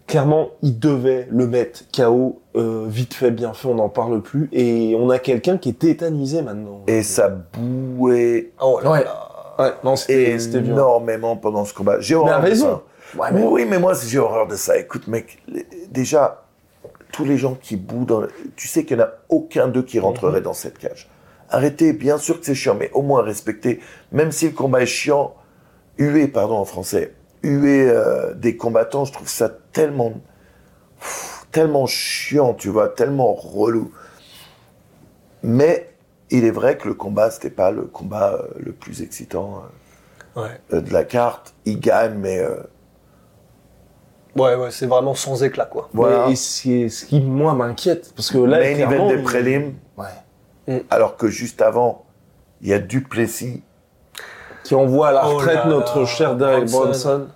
Clairement, 0.07 0.49
il 0.61 0.79
devait 0.79 1.27
le 1.31 1.47
mettre 1.47 1.83
KO 1.95 2.41
euh, 2.55 2.85
vite 2.87 3.13
fait, 3.13 3.31
bien 3.31 3.53
fait, 3.53 3.67
on 3.69 3.75
n'en 3.75 3.89
parle 3.89 4.21
plus 4.21 4.49
et 4.51 4.95
on 4.99 5.09
a 5.09 5.17
quelqu'un 5.17 5.57
qui 5.57 5.69
est 5.69 5.79
tétanisé 5.79 6.41
maintenant. 6.41 6.83
Et 6.87 7.03
ça 7.03 7.29
bouait 7.29 8.51
Oh 8.61 8.79
là 8.83 8.91
Ouais. 8.91 9.03
là. 9.03 9.29
Ouais, 9.59 9.71
non, 9.83 9.95
c'était 9.95 10.35
énormément 10.57 11.35
pendant 11.37 11.63
ce 11.63 11.73
combat. 11.73 11.99
J'ai 11.99 12.15
Mais 12.15 12.21
horreur 12.21 12.37
à 12.37 12.41
de 12.41 12.45
raison. 12.45 12.81
ça. 13.13 13.19
Ouais, 13.21 13.27
mais- 13.31 13.43
Oui, 13.45 13.65
mais 13.69 13.79
moi, 13.79 13.93
j'ai 13.93 14.19
horreur 14.19 14.47
de 14.47 14.55
ça. 14.55 14.77
Écoute, 14.77 15.07
mec, 15.07 15.41
les- 15.47 15.65
déjà, 15.91 16.43
tous 17.11 17.23
les 17.23 17.37
gens 17.37 17.55
qui 17.61 17.75
bouent 17.75 18.05
dans... 18.05 18.21
le- 18.21 18.29
Tu 18.55 18.67
sais 18.67 18.83
qu'il 18.85 18.97
n'y 18.97 19.03
en 19.03 19.05
a 19.05 19.11
aucun 19.29 19.67
d'eux 19.67 19.83
qui 19.83 19.99
rentrerait 19.99 20.39
Mhm. 20.39 20.43
dans 20.45 20.53
cette 20.53 20.79
cage. 20.79 21.07
Arrêtez, 21.49 21.93
bien 21.93 22.17
sûr 22.17 22.39
que 22.39 22.45
c'est 22.45 22.55
chiant, 22.55 22.75
mais 22.77 22.89
au 22.93 23.03
moins 23.03 23.21
respectez, 23.21 23.79
même 24.11 24.31
si 24.31 24.45
le 24.47 24.53
combat 24.53 24.81
est 24.81 24.85
chiant, 24.87 25.35
huer, 25.99 26.27
pardon 26.27 26.55
en 26.55 26.65
français, 26.65 27.13
huer 27.43 27.89
euh, 27.89 28.33
des 28.33 28.55
combattants, 28.57 29.05
je 29.05 29.13
trouve 29.13 29.27
ça 29.29 29.49
tellement... 29.71 30.13
pff, 30.99 31.45
tellement 31.51 31.85
chiant, 31.85 32.53
tu 32.53 32.69
vois, 32.69 32.89
tellement 32.89 33.33
relou. 33.33 33.91
Mais 35.43 35.89
il 36.31 36.45
est 36.45 36.51
vrai 36.51 36.77
que 36.77 36.87
le 36.87 36.93
combat, 36.93 37.29
c'était 37.31 37.49
pas 37.49 37.69
le 37.71 37.83
combat 37.83 38.33
euh, 38.33 38.47
le 38.59 38.71
plus 38.71 39.01
excitant 39.01 39.57
euh, 40.37 40.41
Ouais. 40.41 40.61
euh, 40.73 40.81
de 40.81 40.91
la 40.91 41.03
carte. 41.03 41.53
Il 41.65 41.79
gagne, 41.79 42.15
mais... 42.15 42.39
euh, 42.39 42.55
Ouais, 44.35 44.55
ouais, 44.55 44.71
c'est 44.71 44.87
vraiment 44.87 45.13
sans 45.13 45.43
éclat, 45.43 45.65
quoi. 45.67 45.89
Voilà. 45.93 46.25
Mais- 46.25 46.33
Et 46.33 46.35
c'est 46.35 46.89
ce 46.89 47.05
qui, 47.05 47.21
moi, 47.21 47.53
m'inquiète. 47.53 48.13
Parce 48.15 48.31
que 48.31 48.39
là, 48.39 48.57
main 48.59 48.63
event 48.65 49.09
des 49.09 49.15
il- 49.17 49.23
prélims, 49.23 49.73
Ouais. 49.95 50.83
alors 50.89 51.17
que 51.17 51.27
juste 51.27 51.61
avant, 51.61 52.05
il 52.61 52.69
y 52.69 52.73
a 52.73 52.79
Duplessis. 52.79 53.61
Qui 54.73 54.79
envoie 54.79 55.09
à 55.09 55.11
la 55.11 55.27
Oh 55.27 55.35
retraite 55.35 55.55
là 55.55 55.67
notre 55.67 55.99
là, 55.99 56.05
cher 56.05 56.35
Derek 56.35 56.65
Bronson. 56.71 56.79
Bronson. 56.87 57.27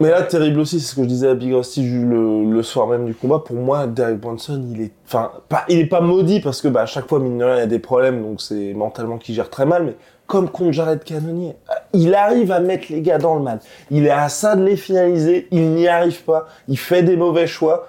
Mais 0.00 0.08
là, 0.08 0.22
terrible 0.22 0.60
aussi, 0.60 0.80
c'est 0.80 0.86
ce 0.86 0.96
que 0.96 1.02
je 1.02 1.08
disais 1.08 1.28
à 1.28 1.34
Big 1.34 1.52
Rusty 1.52 1.82
le, 1.82 2.50
le 2.50 2.62
soir 2.62 2.86
même 2.86 3.04
du 3.04 3.14
combat. 3.14 3.40
Pour 3.40 3.56
moi, 3.56 3.86
Derek 3.86 4.18
Bronson, 4.18 4.64
il 4.72 4.80
est, 4.80 4.92
enfin, 5.06 5.30
pas, 5.50 5.64
il 5.68 5.78
est 5.78 5.86
pas 5.86 6.00
maudit 6.00 6.40
parce 6.40 6.62
que 6.62 6.68
bah, 6.68 6.80
à 6.82 6.86
chaque 6.86 7.06
fois, 7.06 7.18
mine 7.18 7.36
de 7.36 7.44
rien, 7.44 7.56
il 7.56 7.58
y 7.58 7.62
a 7.62 7.66
des 7.66 7.78
problèmes, 7.78 8.22
donc 8.22 8.40
c'est 8.40 8.72
mentalement 8.72 9.18
qu'il 9.18 9.34
gère 9.34 9.50
très 9.50 9.66
mal. 9.66 9.84
Mais 9.84 9.96
comme 10.26 10.48
contre 10.48 10.72
Jared 10.72 11.04
Cannonier, 11.04 11.56
il 11.92 12.14
arrive 12.14 12.52
à 12.52 12.60
mettre 12.60 12.86
les 12.88 13.02
gars 13.02 13.18
dans 13.18 13.34
le 13.34 13.42
mal. 13.42 13.60
Il 13.90 14.06
est 14.06 14.10
à 14.10 14.30
ça 14.30 14.56
de 14.56 14.64
les 14.64 14.78
finaliser, 14.78 15.46
il 15.50 15.72
n'y 15.72 15.86
arrive 15.86 16.22
pas, 16.24 16.46
il 16.68 16.78
fait 16.78 17.02
des 17.02 17.16
mauvais 17.16 17.46
choix, 17.46 17.88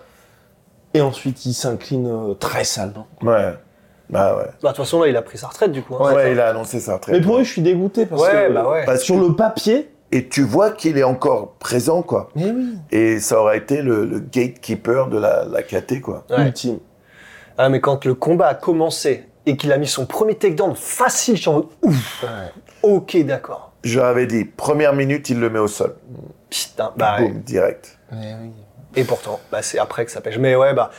et 0.93 0.99
ensuite 0.99 1.45
il 1.45 1.53
s'incline 1.53 2.07
euh, 2.07 2.33
très 2.33 2.65
salement. 2.65 3.07
Ouais. 3.21 3.53
Bah 4.11 4.35
ouais. 4.37 4.43
Bah, 4.43 4.51
de 4.61 4.67
toute 4.67 4.77
façon, 4.85 5.01
là, 5.01 5.07
il 5.07 5.15
a 5.17 5.21
pris 5.21 5.37
sa 5.37 5.47
retraite, 5.47 5.71
du 5.71 5.81
coup. 5.81 5.95
hein. 5.95 6.13
Ouais, 6.13 6.33
il 6.33 6.39
a 6.39 6.49
annoncé 6.49 6.79
ça 6.79 6.99
très 6.99 7.13
Mais 7.13 7.21
pour 7.21 7.37
lui, 7.37 7.45
je 7.45 7.51
suis 7.51 7.61
dégoûté 7.61 8.05
parce 8.05 8.21
Ouais, 8.21 8.47
que 8.47 8.53
bah 8.53 8.69
ouais. 8.69 8.85
Parce 8.85 9.01
sur 9.01 9.19
le 9.19 9.35
papier, 9.35 9.89
Et 10.11 10.27
tu 10.27 10.43
vois 10.43 10.71
qu'il 10.71 10.97
est 10.97 11.03
encore 11.03 11.53
présent, 11.53 12.01
quoi. 12.01 12.29
mais 12.35 12.51
oui, 12.51 12.77
Et 12.91 13.19
ça 13.19 13.39
aurait 13.39 13.57
été 13.57 13.81
le, 13.81 14.05
le 14.05 14.19
gatekeeper 14.19 15.07
de 15.07 15.17
la, 15.17 15.45
la 15.45 15.63
KT, 15.63 16.01
quoi. 16.01 16.25
Ouais. 16.29 16.47
ultime. 16.47 16.79
Ah, 17.57 17.69
mais 17.69 17.79
quand 17.79 18.03
le 18.05 18.13
combat 18.15 18.47
a 18.47 18.55
commencé 18.55 19.25
et 19.45 19.55
qu'il 19.55 19.71
a 19.71 19.77
mis 19.77 19.87
son 19.87 20.05
premier 20.05 20.35
takedown 20.35 20.75
facile, 20.75 21.35
je 21.37 21.41
suis 21.41 21.49
en 21.49 21.53
mode 21.53 21.67
ouf. 21.81 22.25
Ok, 22.83 23.17
d'accord. 23.25 23.71
Je 23.83 23.97
leur 23.99 24.07
avais 24.09 24.27
dit, 24.27 24.45
première 24.45 24.93
minute, 24.93 25.29
il 25.29 25.39
le 25.39 25.49
met 25.49 25.59
au 25.59 25.67
sol. 25.67 25.95
Putain, 26.49 26.91
bah 26.97 27.15
ouais. 27.19 27.29
Boum, 27.29 27.39
direct. 27.41 27.97
Et 28.95 29.03
pourtant, 29.05 29.39
bah, 29.51 29.61
c'est 29.61 29.79
après 29.79 30.03
que 30.05 30.11
ça 30.11 30.19
pêche. 30.21 30.37
Mais 30.37 30.55
ouais, 30.55 30.73
bah, 30.73 30.91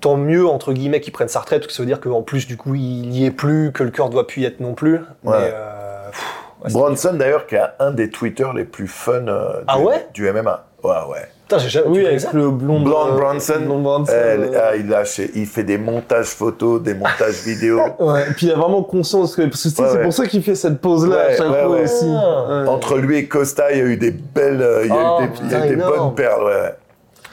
tant 0.00 0.16
mieux, 0.16 0.46
entre 0.46 0.72
guillemets, 0.72 1.00
qu'il 1.00 1.12
prenne 1.12 1.28
sa 1.28 1.40
retraite, 1.40 1.60
parce 1.60 1.68
que 1.68 1.72
ça 1.74 1.82
veut 1.82 1.86
dire 1.86 2.00
qu'en 2.00 2.22
plus, 2.22 2.46
du 2.46 2.56
coup, 2.56 2.74
il 2.74 3.08
n'y 3.08 3.26
est 3.26 3.30
plus, 3.30 3.70
que 3.72 3.82
le 3.82 3.90
cœur 3.90 4.08
doit 4.10 4.26
plus 4.26 4.42
y 4.42 4.44
être 4.44 4.60
non 4.60 4.74
plus. 4.74 5.00
Mais, 5.24 5.30
euh, 5.34 6.10
pff, 6.10 6.20
ouais, 6.62 6.68
c'est- 6.70 6.72
Bronson, 6.72 7.12
d'ailleurs, 7.14 7.46
qui 7.46 7.56
a 7.56 7.74
un 7.78 7.90
des 7.90 8.08
Twitter 8.10 8.46
les 8.54 8.64
plus 8.64 8.86
fun 8.88 9.26
euh, 9.28 9.58
du, 9.58 9.64
Ah 9.68 9.78
ouais? 9.80 10.06
du 10.14 10.26
MMA. 10.32 10.64
Ouais, 10.82 10.90
ouais. 11.10 11.28
Putain, 11.42 11.58
j'ai 11.58 11.68
jamais 11.68 11.88
Oui, 11.88 12.06
avec 12.06 12.20
ça 12.20 12.30
le 12.32 12.48
blond 12.48 12.80
Blonde 12.80 13.16
Bronson, 13.18 13.54
Blonde 13.60 13.82
Bronson, 13.82 14.12
elle- 14.14 14.54
euh, 14.54 14.60
ah, 14.70 14.76
il, 14.76 14.88
lâche, 14.88 15.20
il 15.34 15.46
fait 15.46 15.64
des 15.64 15.76
montages 15.78 16.28
photos, 16.28 16.80
des 16.80 16.94
montages 16.94 17.42
vidéos. 17.44 17.80
Ouais, 17.98 18.22
et 18.30 18.32
puis 18.34 18.46
il 18.46 18.52
a 18.52 18.54
vraiment 18.54 18.82
conscience 18.84 19.34
que 19.34 19.42
parce 19.42 19.64
que 19.64 19.68
c'est 19.68 19.82
ouais. 19.82 20.02
pour 20.04 20.12
ça 20.12 20.26
qu'il 20.26 20.42
fait 20.44 20.54
cette 20.54 20.80
pause 20.80 21.06
là 21.08 21.16
Ouais, 21.16 21.22
à 21.22 21.36
chaque 21.36 21.50
ouais, 21.50 21.62
fois 21.64 21.70
ouais. 21.70 21.82
aussi. 21.82 22.06
Ah. 22.08 22.62
Ouais. 22.62 22.68
Entre 22.68 22.96
lui 22.98 23.18
et 23.18 23.26
Costa, 23.26 23.72
il 23.72 23.78
y 23.78 23.80
a 23.80 23.84
eu 23.84 23.96
des 23.96 24.12
belles, 24.12 24.62
euh, 24.62 24.82
il 24.84 24.88
y 24.88 24.92
a 24.92 25.16
Oh, 25.18 25.22
eu 25.22 25.26
des, 25.26 25.32
il 25.42 25.50
y 25.50 25.54
a 25.54 25.58
putain, 25.60 25.66
eu 25.66 25.76
des 25.76 25.82
bonnes 25.82 26.14
perles, 26.14 26.44
ouais, 26.44 26.50
ouais. 26.54 26.74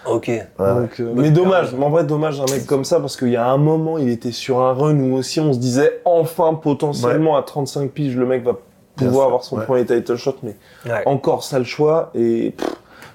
Ok. 0.09 0.27
Ouais. 0.27 0.45
Donc, 0.59 0.99
euh, 0.99 1.11
mais 1.15 1.31
dommage, 1.31 1.73
mais 1.77 1.85
en 1.85 1.89
vrai 1.89 2.03
dommage 2.03 2.39
un 2.39 2.45
mec 2.45 2.65
comme 2.65 2.85
ça 2.85 2.99
parce 2.99 3.17
qu'il 3.17 3.29
y 3.29 3.35
a 3.35 3.45
un 3.47 3.57
moment 3.57 3.97
il 3.97 4.09
était 4.09 4.31
sur 4.31 4.59
un 4.61 4.73
run 4.73 4.97
où 4.99 5.15
aussi 5.15 5.39
on 5.39 5.53
se 5.53 5.59
disait 5.59 6.01
enfin 6.05 6.53
potentiellement 6.53 7.35
à 7.37 7.43
35 7.43 7.91
piges 7.91 8.15
le 8.15 8.25
mec 8.25 8.43
va 8.43 8.53
pouvoir 8.95 9.13
sûr, 9.15 9.23
avoir 9.25 9.43
son 9.43 9.57
ouais. 9.57 9.65
premier 9.65 9.85
title 9.85 10.15
shot 10.15 10.35
mais 10.43 10.55
Ouais. 10.85 11.03
encore 11.05 11.43
ça 11.43 11.59
le 11.59 11.65
choix 11.65 12.09
et 12.15 12.53
pff, 12.57 12.67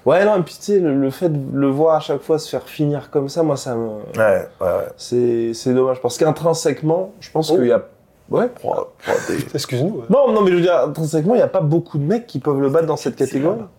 ouais 0.05 0.23
non 0.25 0.37
et 0.37 0.41
puis 0.43 0.55
tu 0.57 0.61
sais 0.63 0.79
le, 0.79 0.95
le 0.95 1.09
fait 1.09 1.29
de 1.29 1.39
le 1.57 1.67
voir 1.67 1.95
à 1.95 1.99
chaque 1.99 2.21
fois 2.21 2.37
se 2.39 2.47
faire 2.49 2.63
finir 2.63 3.09
comme 3.09 3.27
ça 3.27 3.43
moi 3.43 3.57
ça 3.57 3.75
me 3.75 3.87
Ouais, 3.87 4.01
ouais, 4.17 4.45
ouais. 4.61 4.69
c'est 4.97 5.53
c'est 5.53 5.73
dommage 5.73 5.99
parce 6.01 6.17
qu'intrinsèquement 6.17 7.11
je 7.19 7.31
pense 7.31 7.51
Oh. 7.51 7.55
qu'il 7.55 7.67
y 7.67 7.71
a 7.71 7.83
ouais 8.29 8.49
Excuse-nous. 9.53 9.89
ouais. 9.97 10.05
non 10.09 10.31
non 10.31 10.41
mais 10.41 10.51
je 10.51 10.55
veux 10.55 10.61
dire 10.61 10.77
intrinsèquement 10.87 11.33
il 11.33 11.37
n'y 11.37 11.43
a 11.43 11.47
pas 11.47 11.61
beaucoup 11.61 11.97
de 11.97 12.03
mecs 12.05 12.27
qui 12.27 12.39
peuvent 12.39 12.61
le 12.61 12.69
battre 12.69 12.85
dans 12.87 12.97
cette 12.97 13.15
catégorie 13.15 13.57
Ah, 13.59 13.63
attends, 13.63 13.69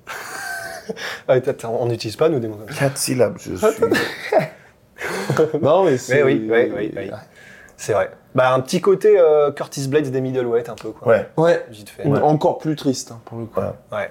on 1.68 1.86
n'utilise 1.86 2.16
pas, 2.16 2.28
nous, 2.28 2.38
des 2.38 2.48
mots 2.48 2.56
comme 2.56 2.68
ça. 2.74 2.80
Quatre 2.80 2.98
syllabes, 2.98 3.36
je 3.38 3.54
suis. 3.56 3.66
non 5.60 5.84
mais 5.84 5.98
c'est 5.98 6.16
Mais 6.16 6.22
oui, 6.22 6.48
oui, 6.50 6.72
oui, 6.76 6.92
oui. 6.96 7.10
C'est 7.76 7.92
vrai. 7.92 8.10
Bah, 8.34 8.52
un 8.54 8.60
petit 8.60 8.80
côté 8.80 9.18
euh, 9.18 9.50
Curtis 9.52 9.88
Blades 9.88 10.10
des 10.10 10.20
middleweight, 10.20 10.68
un 10.68 10.74
peu, 10.74 10.90
quoi. 10.90 11.08
Ouais. 11.08 11.28
ouais 11.36 11.64
Vite 11.70 11.90
fait. 11.90 12.06
Ouais. 12.06 12.20
Encore 12.20 12.58
plus 12.58 12.76
triste 12.76 13.10
hein, 13.12 13.20
pour 13.24 13.38
le 13.38 13.46
coup. 13.46 13.60
Ouais. 13.60 13.66
Ouais. 13.98 14.10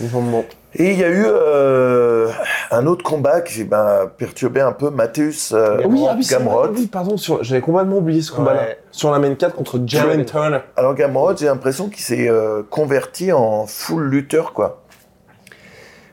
Bon. 0.00 0.44
Et 0.74 0.92
il 0.92 0.98
y 0.98 1.04
a 1.04 1.08
eu 1.10 1.24
euh, 1.26 2.30
un 2.70 2.86
autre 2.86 3.04
combat 3.04 3.40
qui 3.40 3.64
m'a 3.64 4.06
perturbé 4.06 4.60
un 4.60 4.72
peu, 4.72 4.90
Matthäus 4.90 5.52
euh. 5.52 5.82
Oui, 5.84 6.04
ah 6.08 6.14
oui, 6.16 6.24
vrai, 6.24 6.38
Gamrot. 6.38 6.68
oui, 6.74 6.86
pardon, 6.86 7.16
sur- 7.16 7.44
j'avais 7.44 7.60
complètement 7.60 7.98
oublié 7.98 8.22
ce 8.22 8.32
combat-là. 8.32 8.60
Ouais. 8.62 8.78
Sur 8.90 9.12
la 9.12 9.18
main 9.18 9.34
4 9.34 9.54
contre 9.54 9.80
Jalen. 9.84 10.24
Turner. 10.24 10.58
Alors 10.76 10.94
Gamrot, 10.94 11.36
j'ai 11.36 11.46
l'impression 11.46 11.88
qu'il 11.88 12.02
s'est 12.02 12.28
euh, 12.28 12.62
converti 12.68 13.32
en 13.32 13.66
full 13.66 14.04
lutteur, 14.08 14.54
quoi. 14.54 14.81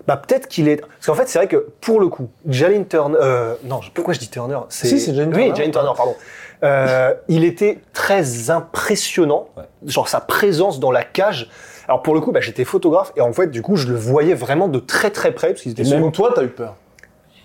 Bah, 0.09 0.17
peut-être 0.17 0.47
qu'il 0.47 0.67
est. 0.67 0.77
Parce 0.77 1.05
qu'en 1.05 1.13
fait, 1.13 1.29
c'est 1.29 1.37
vrai 1.37 1.47
que 1.47 1.67
pour 1.81 1.99
le 1.99 2.07
coup, 2.07 2.31
Jalen 2.47 2.87
Turner. 2.87 3.15
Euh, 3.21 3.53
non, 3.65 3.79
pourquoi 3.93 4.15
je 4.15 4.19
dis 4.19 4.27
Turner? 4.27 4.57
Si, 4.69 4.99
c'est 4.99 5.13
Jalen 5.13 5.29
Oui, 5.29 5.43
Turner. 5.43 5.55
Jalen 5.55 5.71
Turner, 5.71 5.91
pardon. 5.95 6.15
Euh, 6.63 7.13
il 7.27 7.43
était 7.43 7.77
très 7.93 8.49
impressionnant, 8.49 9.49
genre 9.85 10.09
sa 10.09 10.19
présence 10.19 10.79
dans 10.79 10.89
la 10.89 11.03
cage. 11.03 11.51
Alors 11.87 12.01
pour 12.01 12.15
le 12.15 12.21
coup, 12.21 12.31
bah, 12.31 12.41
j'étais 12.41 12.65
photographe 12.65 13.13
et 13.17 13.21
en 13.21 13.31
fait, 13.33 13.51
du 13.51 13.61
coup, 13.61 13.75
je 13.75 13.85
le 13.85 13.95
voyais 13.95 14.33
vraiment 14.33 14.67
de 14.67 14.79
très 14.79 15.11
très 15.11 15.31
près 15.31 15.49
parce 15.49 15.61
qu'il 15.61 15.73
était 15.73 15.83
même 15.83 16.11
toi, 16.11 16.31
t'as 16.33 16.41
eu 16.41 16.47
peur. 16.47 16.73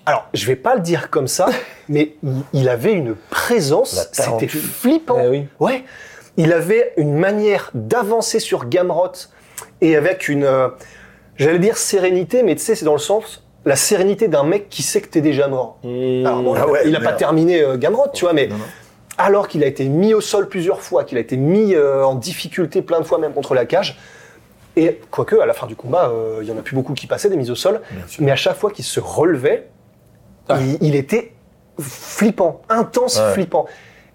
Alors, 0.06 0.26
je 0.32 0.46
vais 0.46 0.56
pas 0.56 0.74
le 0.74 0.80
dire 0.80 1.10
comme 1.10 1.28
ça, 1.28 1.48
mais 1.90 2.14
il, 2.22 2.32
il 2.54 2.68
avait 2.70 2.94
une 2.94 3.14
présence, 3.28 4.08
c'était 4.10 4.48
flippant. 4.48 5.18
Eh 5.22 5.28
oui. 5.28 5.48
Ouais, 5.60 5.84
il 6.38 6.50
avait 6.54 6.94
une 6.96 7.14
manière 7.14 7.70
d'avancer 7.74 8.40
sur 8.40 8.70
Gamrot 8.70 9.12
et 9.82 9.96
avec 9.96 10.28
une, 10.30 10.44
euh, 10.44 10.68
j'allais 11.36 11.58
dire 11.58 11.76
sérénité, 11.76 12.42
mais 12.42 12.54
tu 12.54 12.62
sais, 12.62 12.74
c'est 12.74 12.84
dans 12.84 12.92
le 12.92 12.98
sens 12.98 13.42
la 13.66 13.76
sérénité 13.76 14.28
d'un 14.28 14.42
mec 14.44 14.68
qui 14.68 14.82
sait 14.82 15.00
que 15.00 15.08
t'es 15.08 15.22
déjà 15.22 15.48
mort. 15.48 15.78
Alors 15.84 16.42
bon, 16.42 16.54
Ah 16.54 16.68
ouais, 16.68 16.82
il 16.86 16.94
a 16.94 16.98
pas 16.98 17.06
merde. 17.06 17.16
terminé 17.18 17.62
euh, 17.62 17.76
Gamrot, 17.78 18.08
tu 18.12 18.24
vois, 18.26 18.34
mais 18.34 18.46
Non, 18.48 18.56
non. 18.56 18.64
alors 19.16 19.48
qu'il 19.48 19.62
a 19.64 19.66
été 19.66 19.86
mis 19.88 20.12
au 20.12 20.20
sol 20.20 20.48
plusieurs 20.48 20.82
fois, 20.82 21.04
qu'il 21.04 21.16
a 21.16 21.20
été 21.22 21.36
mis 21.38 21.74
euh, 21.74 22.04
en 22.04 22.14
difficulté 22.14 22.82
plein 22.82 23.00
de 23.00 23.04
fois 23.04 23.16
même 23.18 23.32
contre 23.32 23.54
la 23.54 23.64
cage. 23.64 23.98
Et 24.76 25.00
quoique, 25.10 25.36
à 25.36 25.46
la 25.46 25.54
fin 25.54 25.66
du 25.66 25.76
combat, 25.76 26.10
euh, 26.10 26.40
il 26.42 26.48
y 26.48 26.52
en 26.52 26.58
a 26.58 26.62
plus 26.62 26.74
beaucoup 26.76 26.92
qui 26.94 27.06
passaient 27.06 27.30
des 27.30 27.36
mises 27.36 27.50
au 27.50 27.54
sol, 27.54 27.80
mais 28.18 28.32
à 28.32 28.36
chaque 28.36 28.56
fois 28.56 28.70
qu'il 28.70 28.84
se 28.84 29.00
relevait, 29.00 29.68
il, 30.50 30.76
il 30.82 30.94
était 30.96 31.32
flippant, 31.80 32.60
intense, 32.68 33.18
Ouais. 33.18 33.32
flippant. 33.32 33.66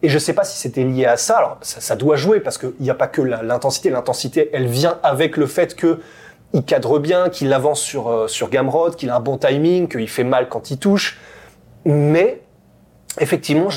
Et 0.03 0.09
je 0.09 0.17
sais 0.19 0.33
pas 0.33 0.43
si 0.43 0.57
c'était 0.59 0.83
lié 0.83 1.05
à 1.05 1.17
ça. 1.17 1.37
Alors, 1.37 1.57
ça, 1.61 1.81
ça 1.81 1.95
doit 1.95 2.15
jouer 2.17 2.39
parce 2.39 2.57
qu'il 2.57 2.71
n'y 2.79 2.89
a 2.89 2.93
pas 2.93 3.07
que 3.07 3.21
l'intensité. 3.21 3.89
L'intensité, 3.89 4.49
elle 4.53 4.67
vient 4.67 4.97
avec 5.03 5.35
le 5.37 5.45
fait 5.47 5.75
que 5.75 5.99
il 6.53 6.63
cadre 6.63 6.99
bien, 6.99 7.29
qu'il 7.29 7.53
avance 7.53 7.79
sur, 7.79 8.07
euh, 8.09 8.27
sur 8.27 8.49
Gamrod, 8.49 8.95
qu'il 8.95 9.09
a 9.09 9.15
un 9.15 9.19
bon 9.19 9.37
timing, 9.37 9.87
qu'il 9.87 10.07
fait 10.09 10.23
mal 10.23 10.49
quand 10.49 10.71
il 10.71 10.77
touche. 10.77 11.19
Mais, 11.85 12.41
effectivement, 13.19 13.69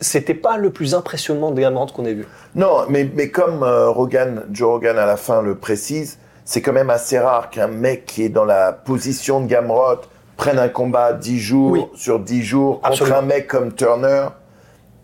c'était 0.00 0.34
pas 0.34 0.56
le 0.56 0.70
plus 0.70 0.94
impressionnant 0.94 1.50
des 1.50 1.62
Gamrod 1.62 1.92
qu'on 1.92 2.04
ait 2.04 2.14
vu. 2.14 2.26
Non, 2.54 2.84
mais, 2.88 3.08
mais 3.14 3.30
comme 3.30 3.62
euh, 3.62 3.88
Rogan, 3.90 4.44
Joe 4.52 4.68
Rogan 4.72 4.98
à 4.98 5.06
la 5.06 5.16
fin 5.16 5.42
le 5.42 5.54
précise, 5.56 6.18
c'est 6.44 6.62
quand 6.62 6.72
même 6.72 6.90
assez 6.90 7.18
rare 7.18 7.50
qu'un 7.50 7.66
mec 7.66 8.06
qui 8.06 8.24
est 8.24 8.28
dans 8.28 8.44
la 8.44 8.72
position 8.72 9.40
de 9.40 9.46
Gamrot 9.46 10.00
prenne 10.36 10.58
un 10.58 10.68
combat 10.68 11.12
10 11.12 11.38
jours 11.38 11.70
Oui. 11.72 11.84
sur 11.94 12.20
10 12.20 12.42
jours 12.42 12.74
contre 12.80 12.92
Absolument. 12.92 13.18
un 13.18 13.22
mec 13.22 13.46
comme 13.48 13.74
Turner. 13.74 14.26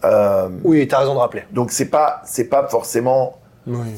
Euh, 0.04 0.48
Oui, 0.62 0.86
t'as 0.86 0.98
raison 1.00 1.14
de 1.14 1.18
rappeler. 1.18 1.44
donc 1.50 1.70
c'est 1.70 1.86
pas 1.90 2.20
c'est 2.24 2.44
pas 2.48 2.66
forcément 2.68 3.38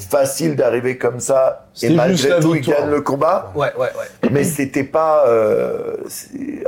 facile 0.08 0.54
d'arriver 0.54 0.96
comme 0.96 1.18
ça 1.20 1.66
et 1.82 1.90
malgré 1.90 2.40
tout 2.40 2.54
il 2.54 2.60
gagne 2.60 2.88
le 2.90 3.00
combat. 3.00 3.52
Ouais, 3.54 3.72
ouais, 3.76 3.88
ouais. 3.98 4.30
Mais 4.30 4.44
c'était 4.44 4.84
pas. 4.84 5.26
euh, 5.26 5.96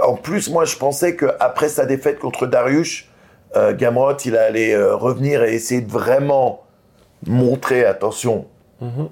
en 0.03 0.15
plus, 0.15 0.51
moi, 0.51 0.65
je 0.65 0.77
pensais 0.77 1.15
que 1.15 1.27
après 1.41 1.69
sa 1.69 1.87
défaite 1.87 2.19
contre 2.19 2.47
Darius, 2.47 3.05
euh, 3.57 3.75
Gamrot, 3.75 4.17
il 4.25 4.37
allait 4.37 4.75
euh, 4.75 4.95
revenir 4.95 5.45
et 5.45 5.55
essayer 5.55 5.81
de 5.81 5.91
vraiment 5.91 6.65
montrer, 7.27 7.85
attention, 7.85 8.47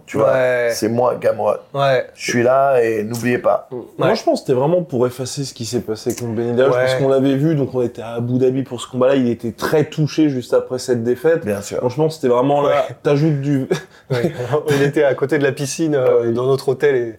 tu 0.06 0.16
vois, 0.18 0.32
Ouais. 0.32 0.68
c'est 0.72 0.88
moi, 0.88 1.16
Gamrot. 1.20 1.54
Ouais. 1.74 2.06
Je 2.14 2.30
suis 2.30 2.42
là 2.42 2.80
et 2.82 3.02
n'oubliez 3.02 3.38
pas. 3.38 3.68
Moi, 3.98 4.14
je 4.14 4.22
pense 4.22 4.40
que 4.40 4.46
c'était 4.46 4.58
vraiment 4.58 4.82
pour 4.82 5.06
effacer 5.06 5.44
ce 5.44 5.52
qui 5.54 5.64
s'est 5.64 5.80
passé 5.80 6.14
contre 6.14 6.36
Ouais. 6.40 6.68
parce 6.70 6.94
qu'on 6.94 7.08
l'avait 7.08 7.34
vu, 7.36 7.54
donc 7.56 7.74
on 7.74 7.82
était 7.82 8.02
à 8.02 8.14
Abu 8.14 8.38
Dhabi 8.38 8.62
pour 8.62 8.80
ce 8.80 8.88
combat-là, 8.88 9.16
il 9.16 9.28
était 9.28 9.52
très 9.52 9.84
touché 9.84 10.28
juste 10.28 10.54
après 10.54 10.78
cette 10.78 11.02
défaite. 11.02 11.44
Bien 11.44 11.62
sûr. 11.62 11.78
Franchement, 11.78 12.08
c'était 12.10 12.28
vraiment 12.28 12.62
là, 12.62 12.68
Ouais. 12.88 12.96
t'ajoutes 13.02 13.40
du... 13.40 13.66
Ouais. 14.10 14.32
On 14.68 14.82
était 14.84 15.02
à 15.04 15.14
côté 15.14 15.38
de 15.38 15.42
la 15.42 15.52
piscine 15.52 15.94
euh, 15.96 16.30
dans 16.32 16.46
notre 16.46 16.68
hôtel 16.68 16.94
et 16.94 17.14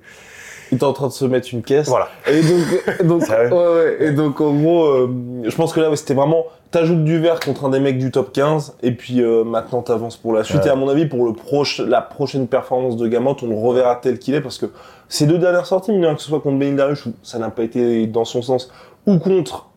il 0.72 0.76
était 0.76 0.84
en 0.86 0.94
train 0.94 1.08
de 1.08 1.14
se 1.14 1.24
mettre 1.26 1.48
une 1.54 1.64
caisse. 1.64 1.88
voilà. 1.88 2.10
Et 2.28 2.42
donc, 2.42 3.04
donc, 3.06 3.22
ouais, 3.30 3.50
ouais. 3.52 3.98
Et 4.02 4.12
donc, 4.12 4.40
en 4.42 4.54
gros, 4.54 4.86
euh, 4.86 5.10
je 5.46 5.56
pense 5.56 5.72
que 5.74 5.80
là, 5.80 5.90
ouais, 5.90 5.96
c'était 5.96 6.14
vraiment, 6.14 6.46
t'ajoutes 6.72 7.04
du 7.04 7.20
vert 7.20 7.40
contre 7.40 7.66
un 7.66 7.70
des 7.70 7.80
mecs 7.80 7.98
du 7.98 8.12
top 8.12 8.32
15, 8.34 8.76
et 8.84 8.92
puis 8.92 9.22
euh, 9.22 9.44
maintenant 9.44 9.82
t'avances 9.82 10.18
pour 10.18 10.34
la 10.34 10.44
suite. 10.44 10.62
Ouais. 10.62 10.68
Et 10.68 10.72
à 10.72 10.76
mon 10.76 10.90
avis, 10.90 11.06
pour 11.06 11.26
le 11.26 11.34
proche, 11.34 11.80
la 11.80 12.02
prochaine 12.02 12.48
performance 12.48 12.98
de 12.98 13.08
Gamot, 13.08 13.36
on 13.42 13.48
le 13.48 13.56
reverra 13.56 13.96
tel 13.96 14.20
qu'il 14.20 14.34
est, 14.36 14.42
parce 14.42 14.58
que 14.58 14.68
ces 15.08 15.26
deux 15.26 15.38
dernières 15.38 15.66
sorties, 15.66 15.92
mine 15.92 16.14
que 16.16 16.22
ce 16.22 16.28
soit 16.28 16.42
contre 16.42 16.58
Benil 16.58 16.76
Darius, 16.76 17.06
où 17.06 17.14
ça 17.24 17.40
n'a 17.40 17.50
pas 17.50 17.64
été 17.64 18.08
dans 18.08 18.26
son 18.26 18.42
sens, 18.42 18.70
ou 19.06 19.18
contre. 19.20 19.68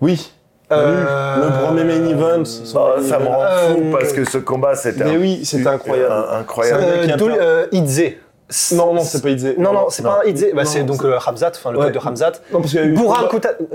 Oui. 0.00 0.30
Euh, 0.72 1.36
Le 1.48 1.64
premier 1.66 1.82
main 1.84 2.08
event. 2.08 2.38
main 2.38 2.44
ça 2.44 3.18
me 3.18 3.26
rend 3.26 3.74
fou 3.74 3.80
Euh, 3.80 3.90
parce 3.92 4.12
que 4.12 4.24
ce 4.24 4.38
combat, 4.38 4.76
c'était 4.76 5.04
Mais 5.04 5.16
un- 5.16 5.18
oui, 5.20 5.40
c'était 5.44 5.66
incroyable. 5.66 6.12
un- 6.12 6.38
incroyable. 6.38 6.84
Un 6.84 7.18
Euh, 7.20 7.36
euh, 7.40 7.66
Idze. 7.72 8.02
Non, 8.72 8.94
non, 8.94 9.02
c'est 9.02 9.22
pas 9.22 9.30
Idze. 9.30 9.54
Non, 9.58 9.72
non, 9.72 9.86
c'est 9.90 10.02
pas 10.02 10.22
un 10.24 10.28
Idze. 10.28 10.46
Bah, 10.54 10.64
c'est 10.64 10.82
donc 10.82 11.02
c'est- 11.02 11.06
euh, 11.06 11.18
Hamzat, 11.26 11.52
enfin 11.54 11.70
le 11.72 11.78
Ouais. 11.78 11.92
pote 11.92 12.02
de 12.02 12.08
Hamzat. 12.08 12.32
Non, 12.52 12.60
parce 12.60 12.70
qu'il 12.72 12.80
y 12.80 12.82
a 12.82 12.86
eu. 12.86 12.96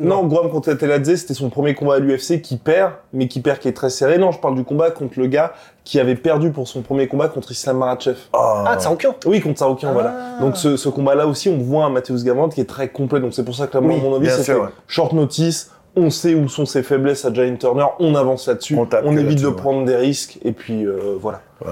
Non, 0.02 0.24
Guam 0.26 0.50
contre 0.50 0.74
Teladze, 0.74 1.16
c'était 1.16 1.34
son 1.34 1.50
premier 1.50 1.74
combat 1.76 1.96
à 1.96 2.00
l'UFC 2.00 2.42
qui 2.42 2.58
perd, 2.58 2.92
mais 3.14 3.28
qui 3.28 3.40
perd 3.40 3.60
qui 3.60 3.68
est 3.68 3.74
très 3.74 3.90
serré. 3.90 4.18
Non, 4.18 4.32
je 4.32 4.40
parle 4.40 4.56
du 4.56 4.64
combat 4.64 4.92
contre 4.92 5.20
le 5.20 5.28
gars 5.28 5.54
qui 5.84 6.00
avait 6.00 6.16
perdu 6.16 6.52
pour 6.52 6.68
son 6.68 6.82
premier 6.82 7.08
combat 7.08 7.28
contre 7.30 7.52
Islam 7.52 7.78
Makhachev. 7.78 8.18
Ah, 8.34 8.76
Tsaroukian. 8.80 9.16
Oui, 9.26 9.40
contre 9.40 9.60
Saroukian, 9.60 9.90
Ah. 9.90 9.94
voilà. 9.94 10.14
Donc 10.42 10.58
ce, 10.58 10.78
ce 10.78 10.90
combat-là 10.90 11.28
aussi, 11.28 11.48
on 11.50 11.58
voit 11.58 11.86
un 11.86 11.90
Mathéus 11.90 12.24
Gamrot 12.24 12.50
qui 12.50 12.62
est 12.62 12.66
très 12.70 12.90
complet. 12.90 13.20
Donc 13.20 13.34
c'est 13.34 13.46
pour 13.46 13.56
ça 13.56 13.68
que 13.68 13.78
là, 13.78 13.84
Oui, 13.86 13.96
à 13.96 13.98
mon 14.04 14.16
avis, 14.16 14.30
sûr, 14.44 14.62
ouais. 14.64 14.70
short 14.88 15.14
notice. 15.14 15.72
On 15.96 16.10
sait 16.10 16.34
où 16.36 16.50
sont 16.50 16.66
ses 16.66 16.84
faiblesses 16.84 17.24
à 17.24 17.34
Giant 17.34 17.56
Turner. 17.56 17.86
On 18.00 18.16
avance 18.16 18.48
là-dessus. 18.48 18.78
On 19.06 19.16
évite 19.16 19.42
de 19.42 19.48
ouais. 19.48 19.54
prendre 19.56 19.86
des 19.86 19.96
risques. 19.96 20.40
Et 20.44 20.52
puis 20.52 20.86
euh, 20.86 21.16
voilà. 21.22 21.40
Ouais. 21.66 21.72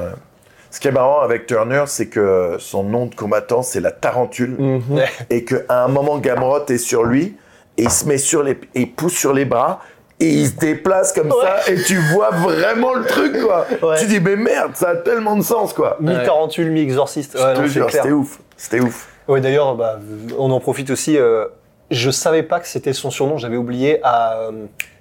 Ce 0.73 0.79
qui 0.79 0.87
est 0.87 0.91
marrant 0.91 1.19
avec 1.21 1.45
Turner, 1.45 1.83
c'est 1.85 2.07
que 2.07 2.55
son 2.57 2.81
nom 2.81 3.05
de 3.05 3.13
combattant, 3.13 3.61
c'est 3.61 3.79
la 3.79 3.91
tarentule. 3.91 4.55
Mhm. 4.57 5.03
Et 5.29 5.45
qu'à 5.45 5.83
un 5.83 5.87
moment, 5.87 6.17
Gamrot 6.17 6.65
est 6.67 6.79
sur 6.79 7.03
lui, 7.03 7.37
et 7.77 7.83
il 7.83 7.91
se 7.91 8.07
met 8.07 8.17
sur 8.17 8.41
les, 8.41 8.53
et 8.73 8.81
il 8.81 8.91
pousse 8.91 9.13
sur 9.13 9.33
les 9.33 9.45
bras, 9.45 9.81
et 10.19 10.29
il 10.29 10.47
se 10.47 10.55
déplace 10.55 11.13
comme 11.13 11.29
ça, 11.29 11.71
et 11.71 11.79
tu 11.83 11.95
vois 12.13 12.31
vraiment 12.31 12.95
le 12.95 13.05
truc, 13.05 13.39
quoi. 13.39 13.67
Ouais. 13.83 13.99
Tu 13.99 14.07
dis, 14.07 14.19
mais 14.19 14.35
merde, 14.35 14.71
ça 14.73 14.89
a 14.89 14.95
tellement 14.95 15.35
de 15.35 15.43
sens, 15.43 15.73
quoi. 15.73 15.95
Mi-tarentule, 15.99 16.71
mi-exorciste. 16.71 17.35
Ouais, 17.35 17.69
c'était 17.91 18.11
ouf. 18.11 18.39
C'était 18.57 18.79
ouf. 18.79 19.09
Ouais, 19.27 19.41
d'ailleurs, 19.41 19.75
bah, 19.75 19.99
on 20.39 20.49
en 20.49 20.59
profite 20.59 20.89
aussi. 20.89 21.19
euh, 21.19 21.45
je 21.91 22.09
savais 22.09 22.41
pas 22.41 22.59
que 22.59 22.67
c'était 22.67 22.93
son 22.93 23.11
surnom, 23.11 23.37
j'avais 23.37 23.57
oublié 23.57 23.99
à 24.01 24.39
euh, 24.39 24.51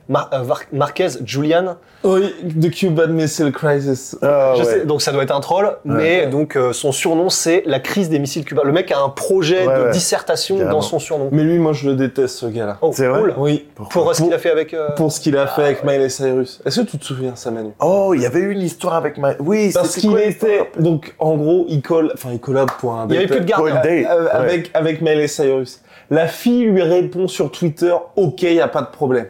Mar- 0.08 0.30
euh, 0.32 0.42
Marquez 0.72 1.08
Julian. 1.24 1.76
Oui, 2.04 2.34
The 2.60 2.70
Cuban 2.70 3.08
Missile 3.08 3.52
Crisis. 3.52 4.16
Ah, 4.22 4.54
Je 4.56 4.60
ouais. 4.62 4.64
sais, 4.64 4.84
donc 4.86 5.00
ça 5.02 5.12
doit 5.12 5.22
être 5.22 5.34
un 5.34 5.40
troll, 5.40 5.76
mais 5.84 6.26
donc 6.26 6.56
euh, 6.56 6.72
son 6.72 6.90
surnom 6.90 7.28
c'est 7.30 7.62
la 7.66 7.78
crise 7.78 8.08
des 8.08 8.18
missiles 8.18 8.44
cubains. 8.44 8.62
Le 8.64 8.72
mec 8.72 8.90
a 8.90 8.98
un 9.00 9.08
projet 9.08 9.66
Ouais, 9.66 9.78
de 9.78 9.82
ouais. 9.84 9.90
dissertation 9.90 10.56
Carrément. 10.56 10.72
dans 10.78 10.80
son 10.82 10.98
surnom. 10.98 11.28
Mais 11.30 11.42
lui, 11.44 11.58
moi, 11.58 11.72
je 11.72 11.88
le 11.88 11.94
déteste, 11.96 12.38
ce 12.38 12.46
gars-là. 12.46 12.78
Oh, 12.82 12.90
C'est 12.92 13.06
vrai 13.06 13.20
cool. 13.20 13.34
Oui. 13.38 13.68
Pour 13.90 14.10
euh, 14.10 14.14
ce 14.14 14.22
qu'il 14.22 14.32
a 14.34 14.38
fait 14.38 14.50
avec. 14.50 14.74
euh, 14.74 14.90
Pour 14.96 15.12
ce 15.12 15.20
qu'il 15.20 15.36
a 15.36 15.46
fait 15.46 15.62
avec 15.62 15.84
Miley 15.84 16.08
Cyrus. 16.08 16.60
Est-ce 16.66 16.80
que 16.80 16.86
tu 16.86 16.98
te 16.98 17.04
souviens, 17.04 17.36
ça, 17.36 17.50
Manu? 17.52 17.70
Oh, 17.80 18.12
il 18.14 18.22
y 18.22 18.26
avait 18.26 18.40
eu 18.40 18.50
une 18.52 18.62
histoire 18.62 18.94
avec 18.94 19.18
ma. 19.18 19.34
Oui, 19.38 19.70
Parce 19.72 19.96
qu'il 19.96 20.16
était, 20.18 20.70
donc 20.78 21.14
en 21.20 21.36
gros, 21.36 21.66
il 21.68 21.80
colle, 21.82 22.10
enfin 22.14 22.30
il 22.32 22.40
collab 22.40 22.70
pour 22.80 22.94
un 22.94 23.06
Il 23.08 23.14
y 23.14 23.18
avait 23.18 23.26
plus 23.28 23.40
de 23.40 23.44
garde. 23.44 23.62
Euh, 23.66 24.26
avec 24.32 24.70
avec 24.74 25.00
Miley 25.00 25.28
Cyrus. 25.28 25.80
La 26.10 26.26
fille 26.26 26.64
lui 26.64 26.82
répond 26.82 27.28
sur 27.28 27.50
Twitter, 27.50 27.94
ok, 28.16 28.42
y 28.42 28.60
a 28.60 28.68
pas 28.68 28.82
de 28.82 28.88
problème. 28.90 29.26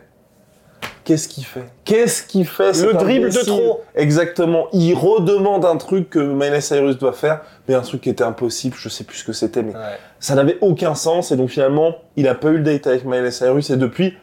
Qu'est-ce 1.05 1.27
qu'il 1.29 1.45
fait? 1.45 1.65
Qu'est-ce 1.85 2.23
qu'il 2.23 2.47
fait 2.47 2.73
Le 2.85 2.93
dribble 2.95 3.31
de 3.33 3.41
trop. 3.41 3.81
Exactement. 3.97 4.69
Il 4.73 4.95
redemande 4.95 5.65
un 5.65 5.77
truc 5.77 6.11
que 6.11 6.21
Miley 6.21 6.61
Cyrus 6.61 6.97
doit 6.99 7.12
faire, 7.12 7.41
mais 7.67 7.75
un 7.75 7.81
truc 7.81 8.03
qui 8.03 8.11
était 8.11 8.23
impossible. 8.25 8.77
Je 8.79 8.88
sais 8.88 9.03
plus 9.05 9.17
ce 9.19 9.25
que 9.25 9.33
c'était, 9.33 9.62
mais 9.62 9.73
Ouais. 9.75 9.99
ça 10.21 10.35
n'avait 10.37 10.59
aucun 10.61 10.95
sens. 10.95 11.33
Et 11.33 11.37
donc 11.37 11.49
finalement, 11.51 11.97
il 12.17 12.29
a 12.29 12.35
pas 12.37 12.49
eu 12.51 12.59
le 12.59 12.62
date 12.62 12.87
avec 12.87 13.05
Miley 13.05 13.31
Cyrus. 13.33 13.71
Et 13.71 13.77
depuis, 13.77 14.17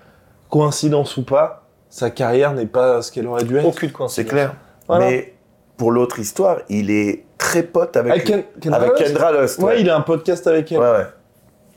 coïncidence 0.49 1.17
ou 1.17 1.23
pas, 1.23 1.65
sa 1.89 2.09
carrière 2.09 2.53
n'est 2.53 2.65
pas 2.65 3.01
ce 3.01 3.11
qu'elle 3.11 3.27
aurait 3.27 3.43
dû 3.43 3.57
être. 3.57 3.65
Aucune 3.65 3.89
C'est 3.89 3.93
coïncidence. 3.93 4.29
clair. 4.31 4.53
Voilà. 4.87 5.05
Mais 5.07 5.33
pour 5.77 5.91
l'autre 5.91 6.19
histoire, 6.19 6.59
il 6.69 6.91
est 6.91 7.25
très 7.37 7.63
pote 7.63 7.95
avec, 7.97 8.11
Avec 8.11 8.25
Ken- 8.25 8.43
Kendra 8.61 8.79
avec 8.79 8.93
Kendra 8.95 9.31
Lust. 9.41 9.59
Ouais, 9.59 9.81
il 9.81 9.89
a 9.89 9.95
un 9.97 10.01
podcast 10.01 10.45
avec 10.47 10.71
elle. 10.71 10.79
Ouais, 10.79 10.91
ouais. 10.91 11.05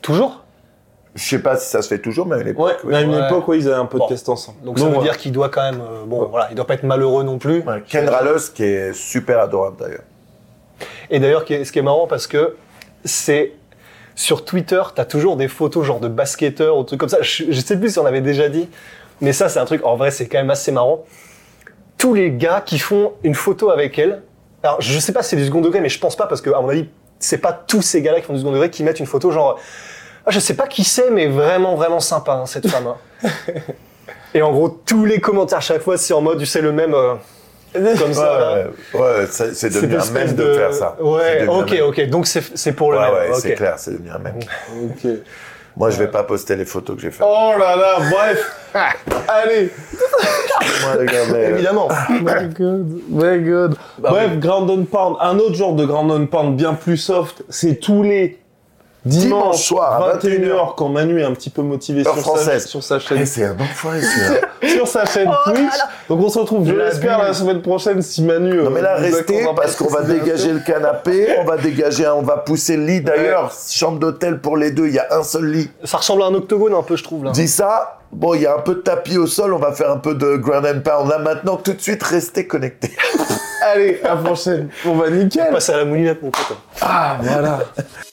Toujours? 0.01 0.42
Je 1.15 1.23
sais 1.23 1.39
pas 1.39 1.57
si 1.57 1.69
ça 1.69 1.81
se 1.83 1.87
fait 1.89 1.99
toujours, 1.99 2.25
mais 2.25 2.37
à 2.37 2.43
l'époque. 2.43 2.65
Ouais, 2.65 2.75
mais 2.85 2.95
à 2.97 3.01
une 3.01 3.13
Ouais. 3.13 3.25
époque, 3.27 3.47
ouais, 3.47 3.59
ils 3.59 3.67
avaient 3.67 3.77
un 3.77 3.85
podcast 3.85 4.27
ensemble. 4.29 4.57
Donc 4.63 4.79
ça 4.79 4.87
veut 4.89 4.97
dire 4.99 5.17
qu'il 5.17 5.31
doit 5.31 5.49
quand 5.49 5.61
même. 5.61 5.79
euh, 5.81 6.05
bon, 6.05 6.25
voilà, 6.25 6.47
il 6.49 6.55
doit 6.55 6.65
pas 6.65 6.73
être 6.73 6.83
malheureux 6.83 7.23
non 7.23 7.37
plus. 7.37 7.59
Ouais, 7.61 7.83
Kendra 7.87 8.23
Lust, 8.23 8.55
qui 8.55 8.63
est 8.63 8.93
super 8.93 9.39
adorable 9.39 9.77
d'ailleurs. 9.79 10.01
Et 11.11 11.19
d'ailleurs, 11.19 11.45
ce 11.47 11.71
qui 11.71 11.77
est 11.79 11.83
marrant 11.83 12.07
parce 12.07 12.25
que 12.25 12.55
c'est 13.05 13.51
sur 14.15 14.43
Twitter, 14.43 14.81
t'as 14.95 15.05
toujours 15.05 15.37
des 15.37 15.47
photos 15.47 15.85
genre 15.85 15.99
de 15.99 16.07
basketteurs 16.07 16.77
ou 16.77 16.83
trucs 16.83 16.99
comme 16.99 17.09
ça. 17.09 17.21
Je, 17.21 17.45
je 17.51 17.59
sais 17.61 17.77
plus 17.77 17.91
si 17.93 17.99
on 17.99 18.05
avait 18.07 18.21
déjà 18.21 18.49
dit, 18.49 18.67
mais 19.21 19.33
ça 19.33 19.49
c'est 19.49 19.59
un 19.59 19.65
truc. 19.65 19.85
En 19.85 19.95
vrai, 19.95 20.09
c'est 20.09 20.27
quand 20.27 20.39
même 20.39 20.49
assez 20.49 20.71
marrant. 20.71 21.03
Tous 21.99 22.15
les 22.15 22.31
gars 22.31 22.61
qui 22.65 22.79
font 22.79 23.13
une 23.23 23.35
photo 23.35 23.69
avec 23.69 23.99
elle. 23.99 24.23
Alors, 24.63 24.81
je 24.81 24.97
sais 24.99 25.11
pas 25.13 25.21
si 25.23 25.29
c'est 25.31 25.35
du 25.35 25.45
second 25.45 25.61
degré, 25.61 25.79
mais 25.79 25.89
je 25.89 25.99
pense 25.99 26.15
pas 26.15 26.25
parce 26.25 26.41
que 26.41 26.49
à 26.49 26.59
mon 26.61 26.69
avis, 26.69 26.87
c'est 27.19 27.37
pas 27.37 27.53
tous 27.53 27.81
ces 27.83 28.01
gars-là 28.01 28.19
qui 28.19 28.25
font 28.25 28.33
du 28.33 28.39
second 28.39 28.51
degré 28.51 28.69
qui 28.71 28.83
mettent 28.83 28.99
une 28.99 29.05
photo 29.05 29.29
genre. 29.29 29.59
Ah, 30.25 30.31
je 30.31 30.39
sais 30.39 30.53
pas 30.55 30.67
qui 30.67 30.83
c'est, 30.83 31.09
mais 31.11 31.27
vraiment 31.27 31.75
vraiment 31.75 31.99
sympa 31.99 32.33
hein, 32.33 32.45
cette 32.45 32.67
femme. 32.69 32.87
hein. 32.87 33.29
Et 34.33 34.41
en 34.41 34.51
gros, 34.51 34.69
tous 34.69 35.05
les 35.05 35.19
commentaires 35.19 35.61
chaque 35.61 35.81
fois, 35.81 35.97
c'est 35.97 36.13
en 36.13 36.21
mode, 36.21 36.39
tu 36.39 36.45
sais, 36.45 36.61
le 36.61 36.71
même. 36.71 36.93
euh, 36.93 37.15
comme 37.99 38.13
ça. 38.13 38.65
Ouais, 38.93 39.25
c'est 39.29 39.69
devenu 39.73 39.95
un 39.95 39.99
espèce 39.99 40.35
de... 40.35 40.53
faire 40.53 40.73
ça. 40.73 40.95
Ouais, 41.01 41.45
ok, 41.47 41.75
ok. 41.87 42.09
Donc 42.09 42.25
c'est 42.27 42.43
c'est 42.55 42.71
pour 42.73 42.91
le 42.91 42.97
Ouais, 42.99 43.03
même. 43.05 43.13
ouais, 43.13 43.29
ok. 43.31 43.39
c'est 43.41 43.53
clair, 43.55 43.73
c'est 43.77 43.91
devenu 43.91 44.09
un 44.11 44.19
mème. 44.19 44.39
Ok. 44.85 45.11
Moi, 45.75 45.89
je 45.89 45.97
vais 45.97 46.07
pas 46.07 46.21
poster 46.23 46.55
les 46.55 46.65
photos 46.65 46.95
que 46.95 47.01
j'ai 47.01 47.09
faites. 47.09 47.25
Oh 47.27 47.53
là 47.57 47.75
là, 47.75 47.97
bref. 48.11 48.55
Allez. 49.27 49.71
Moi, 50.83 50.95
les 50.99 51.05
gars, 51.07 51.25
mais- 51.31 51.49
Évidemment. 51.49 51.89
My 52.09 52.47
god, 52.53 52.87
my 53.09 53.39
god. 53.39 53.75
Bref, 53.97 54.37
Ground 54.39 54.69
and 54.69 54.83
Pound. 54.85 55.17
Un 55.19 55.39
autre 55.39 55.55
genre 55.55 55.73
de 55.73 55.83
Ground 55.85 56.11
and 56.11 56.27
Pound 56.27 56.55
bien 56.55 56.75
plus 56.75 56.97
soft, 56.97 57.43
c'est 57.49 57.75
tous 57.79 58.03
les 58.03 58.37
Dimanche 59.05 59.61
soir, 59.61 60.01
à 60.01 60.17
21h 60.17 60.75
quand 60.75 60.87
Manu 60.87 61.19
est 61.19 61.25
un 61.25 61.33
petit 61.33 61.49
peu 61.49 61.61
motivé 61.61 62.03
sur 62.03 62.37
sa, 62.37 62.59
sur 62.59 62.81
sa 62.81 62.95
Eh, 62.95 62.99
chaîne, 62.99 63.25
c'est 63.25 63.43
un 63.43 63.55
enfoiré, 63.59 63.99
sur 64.65 64.87
sa 64.87 65.05
chaîne 65.05 65.29
Twitch. 65.45 65.73
Donc 66.07 66.21
on 66.21 66.29
se 66.29 66.39
retrouve, 66.39 66.65
je 66.65 66.73
l'espère, 66.73 67.21
la 67.21 67.33
semaine 67.33 67.61
prochaine 67.61 68.01
si 68.01 68.23
Manu. 68.23 68.63
Non 68.63 68.69
mais 68.69 68.81
là, 68.81 68.95
euh, 68.97 69.01
restez 69.01 69.45
parce 69.55 69.75
qu'on 69.75 69.89
va 69.89 70.03
dégager 70.03 70.53
le 70.53 70.59
canapé, 70.59 71.35
on 71.39 71.43
va 71.43 71.57
dégager, 71.57 72.07
on 72.07 72.21
va 72.21 72.37
pousser 72.37 72.77
le 72.77 72.85
lit. 72.85 73.01
D'ailleurs, 73.01 73.51
chambre 73.69 73.99
d'hôtel 73.99 74.39
pour 74.39 74.55
les 74.55 74.71
deux, 74.71 74.87
il 74.87 74.93
y 74.93 74.99
a 74.99 75.07
un 75.11 75.23
seul 75.23 75.51
lit. 75.51 75.69
Ça 75.83 75.97
ressemble 75.97 76.23
à 76.23 76.27
un 76.27 76.33
octogone 76.35 76.73
un 76.73 76.83
peu, 76.83 76.95
je 76.95 77.03
trouve 77.03 77.25
là. 77.25 77.31
Dis 77.31 77.49
ça. 77.49 77.99
Bon, 78.13 78.35
il 78.35 78.41
y 78.43 78.45
a 78.45 78.55
un 78.55 78.59
peu 78.59 78.75
de 78.75 78.81
tapis 78.81 79.17
au 79.17 79.25
sol, 79.25 79.53
on 79.55 79.59
va 79.59 79.71
faire 79.73 79.89
un 79.89 79.97
peu 79.97 80.13
de 80.13 80.37
ground 80.37 80.65
and 80.67 80.81
pound. 80.81 81.09
Là 81.09 81.17
maintenant, 81.17 81.57
tout 81.57 81.73
de 81.73 81.81
suite, 81.81 82.03
restez 82.03 82.45
connectés. 82.45 82.91
Allez, 83.73 83.99
à 84.03 84.09
la 84.09 84.15
prochaine. 84.17 84.69
On 84.85 84.93
va 84.93 85.09
nickel. 85.09 85.51
Passe 85.51 85.69
à 85.69 85.77
la 85.77 85.85
moulinette, 85.85 86.21
mon 86.21 86.29
pote. 86.29 86.57
Ah, 86.81 87.17
voilà. 87.21 87.59